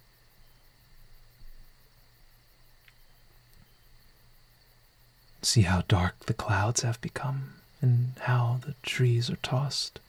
See 5.42 5.62
how 5.62 5.84
dark 5.88 6.26
the 6.26 6.34
clouds 6.34 6.82
have 6.82 7.00
become, 7.02 7.54
and 7.82 8.14
how 8.22 8.60
the 8.66 8.76
trees 8.82 9.30
are 9.30 9.38
tossed, 9.38 10.00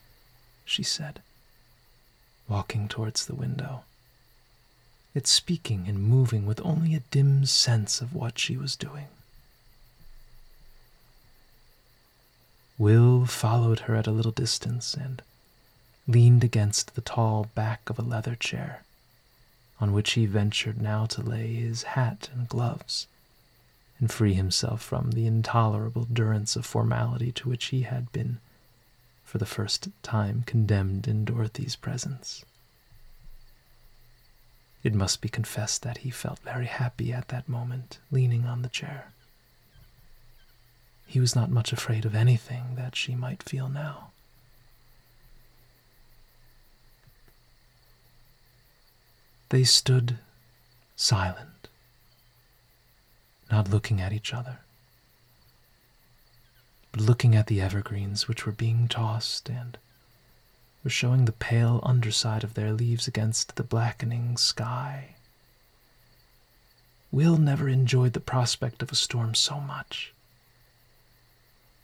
she 0.65 0.83
said, 0.83 1.21
walking 2.49 2.89
towards 2.89 3.27
the 3.27 3.35
window, 3.35 3.83
yet 5.15 5.27
speaking 5.27 5.87
and 5.89 6.03
moving 6.03 6.47
with 6.47 6.61
only 6.65 6.95
a 6.95 7.03
dim 7.11 7.45
sense 7.47 8.01
of 8.01 8.15
what 8.15 8.39
she 8.39 8.57
was 8.57 8.77
doing. 8.77 9.07
Will 12.81 13.27
followed 13.27 13.81
her 13.81 13.95
at 13.95 14.07
a 14.07 14.11
little 14.11 14.33
distance 14.33 14.95
and 14.95 15.21
leaned 16.07 16.43
against 16.43 16.95
the 16.95 17.03
tall 17.03 17.51
back 17.55 17.91
of 17.91 17.99
a 17.99 18.03
leather 18.03 18.35
chair, 18.35 18.85
on 19.79 19.93
which 19.93 20.13
he 20.13 20.25
ventured 20.25 20.81
now 20.81 21.05
to 21.05 21.21
lay 21.21 21.57
his 21.57 21.83
hat 21.83 22.31
and 22.33 22.49
gloves 22.49 23.07
and 23.99 24.11
free 24.11 24.33
himself 24.33 24.81
from 24.81 25.11
the 25.11 25.27
intolerable 25.27 26.07
durance 26.11 26.57
of 26.57 26.65
formality 26.65 27.31
to 27.33 27.51
which 27.51 27.67
he 27.67 27.83
had 27.83 28.11
been, 28.13 28.39
for 29.25 29.37
the 29.37 29.45
first 29.45 29.91
time, 30.03 30.43
condemned 30.47 31.07
in 31.07 31.27
Dorothea's 31.27 31.77
presence. 31.77 32.47
It 34.83 34.95
must 34.95 35.21
be 35.21 35.29
confessed 35.29 35.83
that 35.83 35.99
he 35.99 36.11
felt 36.11 36.39
very 36.39 36.65
happy 36.65 37.13
at 37.13 37.29
that 37.29 37.47
moment, 37.47 37.99
leaning 38.11 38.47
on 38.47 38.63
the 38.63 38.71
chair. 38.71 39.13
He 41.11 41.19
was 41.19 41.35
not 41.35 41.51
much 41.51 41.73
afraid 41.73 42.05
of 42.05 42.15
anything 42.15 42.77
that 42.77 42.95
she 42.95 43.17
might 43.17 43.43
feel 43.43 43.69
now. 43.69 44.13
They 49.49 49.65
stood 49.65 50.19
silent 50.95 51.67
not 53.51 53.69
looking 53.69 54.01
at 54.01 54.13
each 54.13 54.33
other, 54.33 54.61
but 56.93 57.01
looking 57.01 57.35
at 57.35 57.49
the 57.49 57.61
evergreens 57.61 58.29
which 58.29 58.47
were 58.47 58.53
being 58.53 58.87
tossed 58.87 59.49
and 59.49 59.79
were 60.85 60.91
showing 60.91 61.25
the 61.25 61.33
pale 61.33 61.81
underside 61.83 62.45
of 62.45 62.55
their 62.55 62.73
leaves 62.73 63.09
against 63.09 63.57
the 63.57 63.65
blackening 63.65 64.37
sky. 64.37 65.17
Will 67.11 67.37
never 67.37 67.69
enjoyed 67.69 68.13
the 68.13 68.21
prospect 68.21 68.81
of 68.81 68.93
a 68.93 68.95
storm 68.95 69.35
so 69.35 69.59
much. 69.59 70.15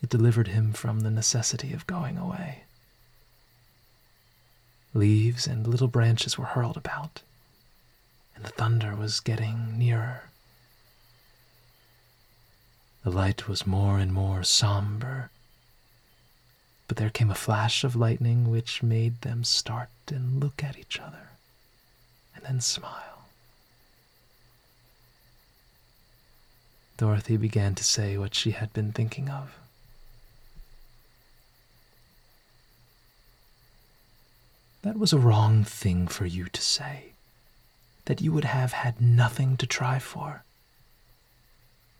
It 0.02 0.08
delivered 0.10 0.48
him 0.48 0.72
from 0.72 1.00
the 1.00 1.10
necessity 1.10 1.72
of 1.72 1.86
going 1.86 2.18
away. 2.18 2.64
Leaves 4.94 5.46
and 5.46 5.66
little 5.66 5.88
branches 5.88 6.38
were 6.38 6.44
hurled 6.46 6.76
about, 6.76 7.22
and 8.34 8.44
the 8.44 8.50
thunder 8.50 8.94
was 8.94 9.20
getting 9.20 9.78
nearer. 9.78 10.30
The 13.04 13.10
light 13.10 13.46
was 13.48 13.66
more 13.66 13.98
and 13.98 14.12
more 14.12 14.42
somber, 14.42 15.30
but 16.88 16.96
there 16.96 17.10
came 17.10 17.30
a 17.30 17.34
flash 17.34 17.84
of 17.84 17.96
lightning 17.96 18.50
which 18.50 18.82
made 18.82 19.20
them 19.20 19.44
start 19.44 19.90
and 20.08 20.40
look 20.40 20.62
at 20.64 20.78
each 20.78 20.98
other, 20.98 21.30
and 22.34 22.44
then 22.44 22.60
smile. 22.60 23.26
Dorothea 26.96 27.38
began 27.38 27.74
to 27.74 27.84
say 27.84 28.16
what 28.16 28.34
she 28.34 28.52
had 28.52 28.72
been 28.72 28.92
thinking 28.92 29.28
of. 29.28 29.54
That 34.86 35.00
was 35.00 35.12
a 35.12 35.18
wrong 35.18 35.64
thing 35.64 36.06
for 36.06 36.26
you 36.26 36.44
to 36.46 36.62
say, 36.62 37.14
that 38.04 38.20
you 38.20 38.30
would 38.30 38.44
have 38.44 38.72
had 38.72 39.00
nothing 39.00 39.56
to 39.56 39.66
try 39.66 39.98
for 39.98 40.44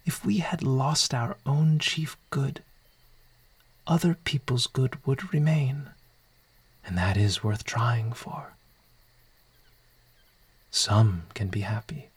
if 0.05 0.25
we 0.25 0.39
had 0.39 0.63
lost 0.63 1.13
our 1.13 1.37
own 1.45 1.81
chief 1.81 2.17
good, 2.31 2.63
other 3.89 4.15
people's 4.15 4.69
good 4.69 5.05
would 5.05 5.35
remain, 5.35 5.91
and 6.85 6.97
that 6.97 7.17
is 7.17 7.43
worth 7.43 7.65
trying 7.65 8.13
for. 8.13 8.55
Some 10.71 11.25
can 11.35 11.49
be 11.49 11.63
happy. 11.63 12.11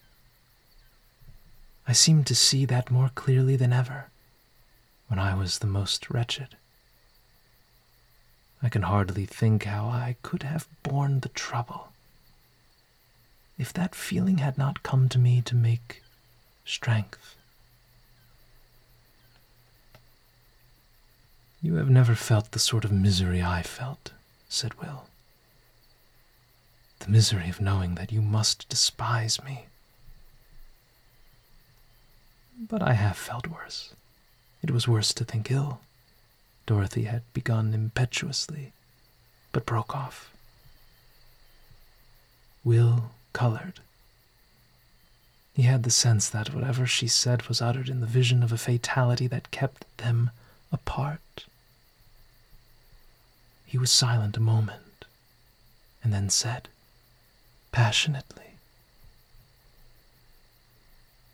I 1.88 1.94
seem 1.94 2.24
to 2.26 2.36
see 2.36 2.66
that 2.66 2.92
more 2.92 3.10
clearly 3.16 3.56
than 3.56 3.74
ever 3.74 4.12
when 5.08 5.18
I 5.18 5.34
was 5.34 5.58
the 5.58 5.66
most 5.66 6.12
wretched. 6.12 6.58
I 8.62 8.70
can 8.70 8.84
hardly 8.84 9.26
think 9.26 9.64
how 9.64 9.88
I 9.88 10.18
could 10.22 10.44
have 10.44 10.68
borne 10.84 11.22
the 11.22 11.30
trouble 11.30 11.90
if 13.60 13.74
that 13.74 13.94
feeling 13.94 14.38
had 14.38 14.58
not 14.58 14.84
come 14.84 15.10
to 15.10 15.20
me 15.20 15.42
to 15.42 15.54
make 15.54 16.02
strength. 16.64 17.36
You 21.62 21.76
have 21.76 21.90
never 21.90 22.16
felt 22.16 22.52
the 22.52 22.60
sort 22.60 22.86
of 22.86 22.92
misery 22.92 23.42
I 23.44 23.64
felt, 23.64 24.14
said 24.48 24.74
Will. 24.76 25.08
The 27.00 27.10
misery 27.10 27.50
of 27.50 27.60
knowing 27.60 27.96
that 27.96 28.14
you 28.14 28.22
must 28.22 28.70
despise 28.70 29.44
me. 29.44 29.66
But 32.58 32.82
I 32.82 32.94
have 32.94 33.18
felt 33.18 33.48
worse. 33.48 33.94
It 34.62 34.72
was 34.72 34.88
worse 34.88 35.14
to 35.14 35.26
think 35.26 35.52
ill. 35.52 35.82
Dorothea 36.70 37.10
had 37.10 37.34
begun 37.34 37.74
impetuously, 37.74 38.74
but 39.52 39.66
broke 39.66 39.96
off. 39.96 40.30
Will 42.64 43.10
colored. 43.34 43.80
He 45.56 45.64
had 45.64 45.82
the 45.82 45.90
sense 45.90 46.30
that 46.30 46.54
whatever 46.54 46.86
she 46.86 47.08
said 47.08 47.48
was 47.48 47.60
uttered 47.60 47.90
in 47.90 48.02
the 48.02 48.06
vision 48.06 48.44
of 48.44 48.52
a 48.52 48.58
fatality 48.60 49.26
that 49.26 49.50
kept 49.50 49.84
them 49.98 50.30
apart. 50.72 51.46
He 53.66 53.80
was 53.80 53.92
silent 53.92 54.38
a 54.38 54.40
moment, 54.40 55.06
and 56.04 56.14
then 56.14 56.30
said, 56.30 56.70
passionately, 57.72 58.54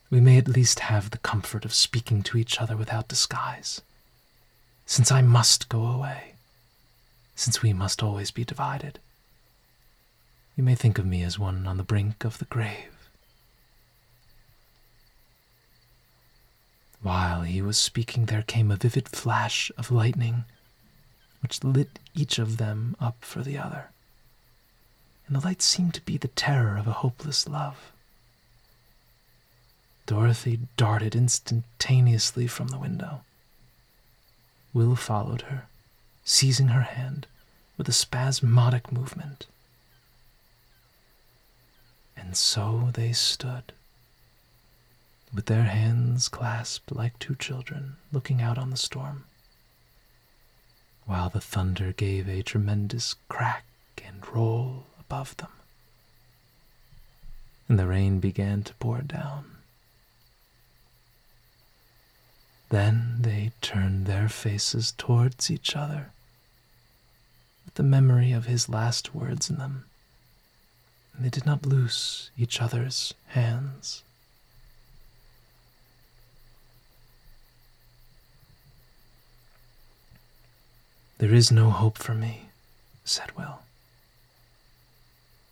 We 0.09 0.21
may 0.21 0.37
at 0.37 0.47
least 0.47 0.79
have 0.79 1.09
the 1.09 1.17
comfort 1.17 1.65
of 1.65 1.73
speaking 1.73 2.23
to 2.23 2.37
each 2.37 2.61
other 2.61 2.77
without 2.77 3.09
disguise, 3.09 3.81
since 4.85 5.11
I 5.11 5.21
must 5.21 5.69
go 5.69 5.85
away, 5.85 6.33
since 7.35 7.61
we 7.61 7.73
must 7.73 8.03
always 8.03 8.31
be 8.31 8.43
divided. 8.43 8.99
You 10.55 10.63
may 10.63 10.75
think 10.75 10.97
of 10.97 11.05
me 11.05 11.23
as 11.23 11.37
one 11.39 11.67
on 11.67 11.77
the 11.77 11.83
brink 11.83 12.23
of 12.23 12.37
the 12.37 12.45
grave. 12.45 13.09
While 17.01 17.41
he 17.41 17.61
was 17.61 17.77
speaking, 17.77 18.25
there 18.25 18.41
came 18.41 18.71
a 18.71 18.77
vivid 18.77 19.09
flash 19.09 19.71
of 19.77 19.91
lightning 19.91 20.45
which 21.41 21.63
lit 21.63 21.99
each 22.15 22.39
of 22.39 22.57
them 22.57 22.95
up 22.99 23.17
for 23.19 23.43
the 23.43 23.57
other. 23.57 23.91
And 25.27 25.35
the 25.35 25.45
light 25.45 25.61
seemed 25.61 25.93
to 25.93 26.01
be 26.01 26.17
the 26.17 26.29
terror 26.29 26.77
of 26.77 26.87
a 26.87 26.93
hopeless 27.03 27.47
love. 27.47 27.91
Dorothea 30.07 30.57
darted 30.77 31.15
instantaneously 31.15 32.47
from 32.47 32.69
the 32.69 32.79
window. 32.79 33.21
Will 34.75 34.97
followed 34.97 35.43
her, 35.43 35.67
seizing 36.25 36.67
her 36.67 36.81
hand 36.81 37.27
with 37.77 37.87
a 37.87 37.93
spasmodic 37.93 38.91
movement. 38.91 39.47
And 42.17 42.35
so 42.35 42.89
they 42.93 43.13
stood, 43.13 43.71
with 45.33 45.45
their 45.45 45.63
hands 45.63 46.27
clasped 46.27 46.91
like 46.91 47.17
two 47.19 47.35
children 47.35 47.95
looking 48.11 48.41
out 48.41 48.57
on 48.57 48.69
the 48.69 48.75
storm, 48.75 49.23
while 51.05 51.29
the 51.29 51.39
thunder 51.39 51.93
gave 51.93 52.27
a 52.27 52.43
tremendous 52.43 53.15
crack 53.29 53.63
and 54.05 54.27
roll 54.27 54.87
above 54.99 55.37
them, 55.37 55.51
and 57.69 57.79
the 57.79 57.87
rain 57.87 58.19
began 58.19 58.61
to 58.63 58.73
pour 58.73 58.99
down. 59.01 59.54
Then 62.69 63.17
they 63.19 63.51
turned 63.61 64.05
their 64.05 64.27
faces 64.27 64.93
towards 64.97 65.51
each 65.51 65.75
other, 65.75 66.11
with 67.63 67.75
the 67.75 67.83
memory 67.83 68.31
of 68.31 68.45
his 68.45 68.67
last 68.67 69.13
words 69.13 69.49
in 69.49 69.57
them, 69.57 69.85
and 71.13 71.25
they 71.25 71.29
did 71.29 71.45
not 71.45 71.65
loose 71.65 72.31
each 72.37 72.61
other's 72.61 73.13
hands. 73.27 74.03
There 81.17 81.33
is 81.33 81.51
no 81.51 81.69
hope 81.69 81.97
for 81.97 82.13
me, 82.13 82.49
said 83.05 83.35
Will. 83.37 83.59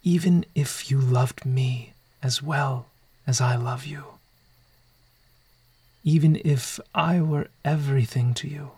Even 0.04 0.46
if 0.54 0.92
you 0.92 1.00
loved 1.00 1.46
me 1.46 1.94
as 2.22 2.44
well 2.44 2.88
as 3.26 3.40
I 3.40 3.56
love 3.56 3.86
you 3.86 4.04
even 6.04 6.42
if 6.44 6.80
I 6.94 7.22
were 7.22 7.48
everything 7.64 8.34
to 8.36 8.48
you, 8.48 8.72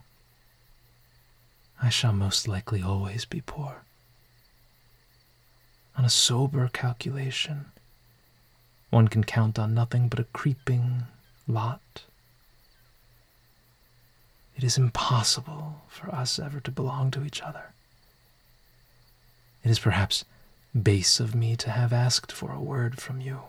I 1.82 1.90
shall 1.90 2.14
most 2.14 2.48
likely 2.48 2.82
always 2.84 3.26
be 3.26 3.42
poor. 3.42 3.84
On 5.98 6.06
a 6.06 6.10
sober 6.10 6.70
calculation, 6.72 7.66
one 8.92 9.08
can 9.08 9.24
count 9.24 9.58
on 9.58 9.74
nothing 9.74 10.08
but 10.08 10.20
a 10.20 10.26
creeping 10.26 11.04
lot. 11.48 12.04
It 14.56 14.64
is 14.64 14.78
impossible 14.78 15.82
for 15.88 16.14
us 16.14 16.40
ever 16.40 16.60
to 16.62 16.72
belong 16.72 17.12
to 17.12 17.26
each 17.26 17.42
other. 17.42 17.74
It 19.64 19.72
is 19.72 19.80
perhaps 19.80 20.26
base 20.80 21.20
of 21.20 21.34
me 21.34 21.56
to 21.58 21.72
have 21.72 21.92
asked 21.92 22.32
for 22.32 22.52
a 22.52 22.62
word 22.62 23.02
from 23.02 23.20
you. 23.20 23.40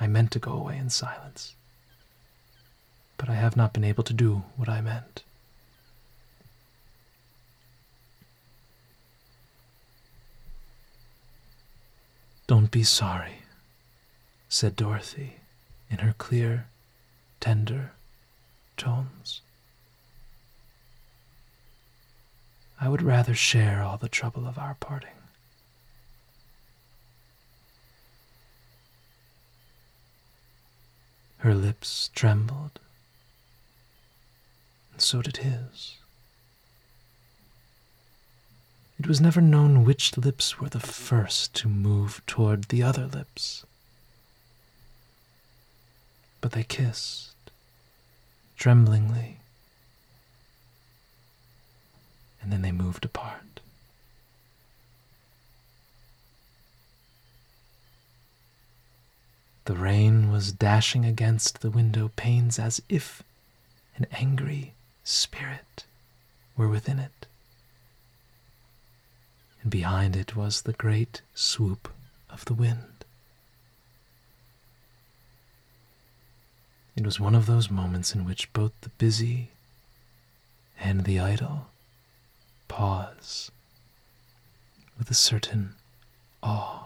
I 0.00 0.06
meant 0.06 0.32
to 0.32 0.38
go 0.38 0.52
away 0.52 0.76
in 0.76 0.90
silence 0.90 1.55
but 3.16 3.28
I 3.28 3.34
have 3.34 3.56
not 3.56 3.72
been 3.72 3.84
able 3.84 4.04
to 4.04 4.12
do 4.12 4.44
what 4.56 4.68
I 4.68 4.80
meant. 4.80 5.22
Don't 12.46 12.70
be 12.70 12.84
sorry, 12.84 13.42
said 14.48 14.76
Dorothea 14.76 15.30
in 15.90 15.98
her 15.98 16.14
clear, 16.16 16.66
tender 17.40 17.92
tones. 18.76 19.40
I 22.80 22.88
would 22.88 23.02
rather 23.02 23.34
share 23.34 23.82
all 23.82 23.96
the 23.96 24.08
trouble 24.08 24.46
of 24.46 24.58
our 24.58 24.74
parting. 24.74 25.10
Her 31.38 31.54
lips 31.54 32.10
trembled 32.14 32.80
and 34.96 35.02
so 35.02 35.20
did 35.20 35.36
his. 35.36 35.98
It 38.98 39.06
was 39.06 39.20
never 39.20 39.42
known 39.42 39.84
which 39.84 40.16
lips 40.16 40.58
were 40.58 40.70
the 40.70 40.80
first 40.80 41.52
to 41.56 41.68
move 41.68 42.22
toward 42.26 42.64
the 42.64 42.82
other 42.82 43.04
lips. 43.04 43.66
But 46.40 46.52
they 46.52 46.62
kissed, 46.62 47.34
tremblingly, 48.56 49.36
and 52.40 52.50
then 52.50 52.62
they 52.62 52.72
moved 52.72 53.04
apart. 53.04 53.60
The 59.66 59.76
rain 59.76 60.30
was 60.30 60.52
dashing 60.52 61.04
against 61.04 61.60
the 61.60 61.70
window 61.70 62.10
panes 62.16 62.58
as 62.58 62.80
if 62.88 63.22
an 63.98 64.06
angry 64.10 64.72
spirit 65.06 65.84
were 66.56 66.68
within 66.68 66.98
it. 66.98 67.26
And 69.62 69.70
behind 69.70 70.16
it 70.16 70.34
was 70.34 70.62
the 70.62 70.72
great 70.72 71.22
swoop 71.34 71.88
of 72.28 72.44
the 72.44 72.54
wind. 72.54 73.04
It 76.96 77.04
was 77.04 77.20
one 77.20 77.34
of 77.34 77.46
those 77.46 77.70
moments 77.70 78.14
in 78.14 78.24
which 78.24 78.52
both 78.52 78.72
the 78.80 78.88
busy 78.88 79.50
and 80.80 81.04
the 81.04 81.20
idle 81.20 81.66
pause 82.68 83.50
with 84.98 85.10
a 85.10 85.14
certain 85.14 85.74
awe. 86.42 86.85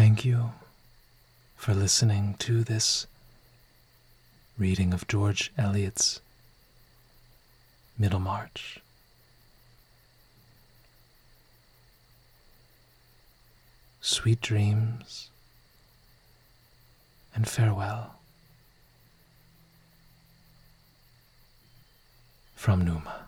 Thank 0.00 0.24
you 0.24 0.52
for 1.56 1.74
listening 1.74 2.36
to 2.38 2.62
this 2.62 3.08
reading 4.56 4.94
of 4.94 5.08
George 5.08 5.50
Eliot's 5.58 6.20
Middlemarch. 7.98 8.78
Sweet 14.00 14.40
dreams 14.40 15.30
and 17.34 17.48
farewell 17.48 18.20
from 22.54 22.84
Numa. 22.84 23.27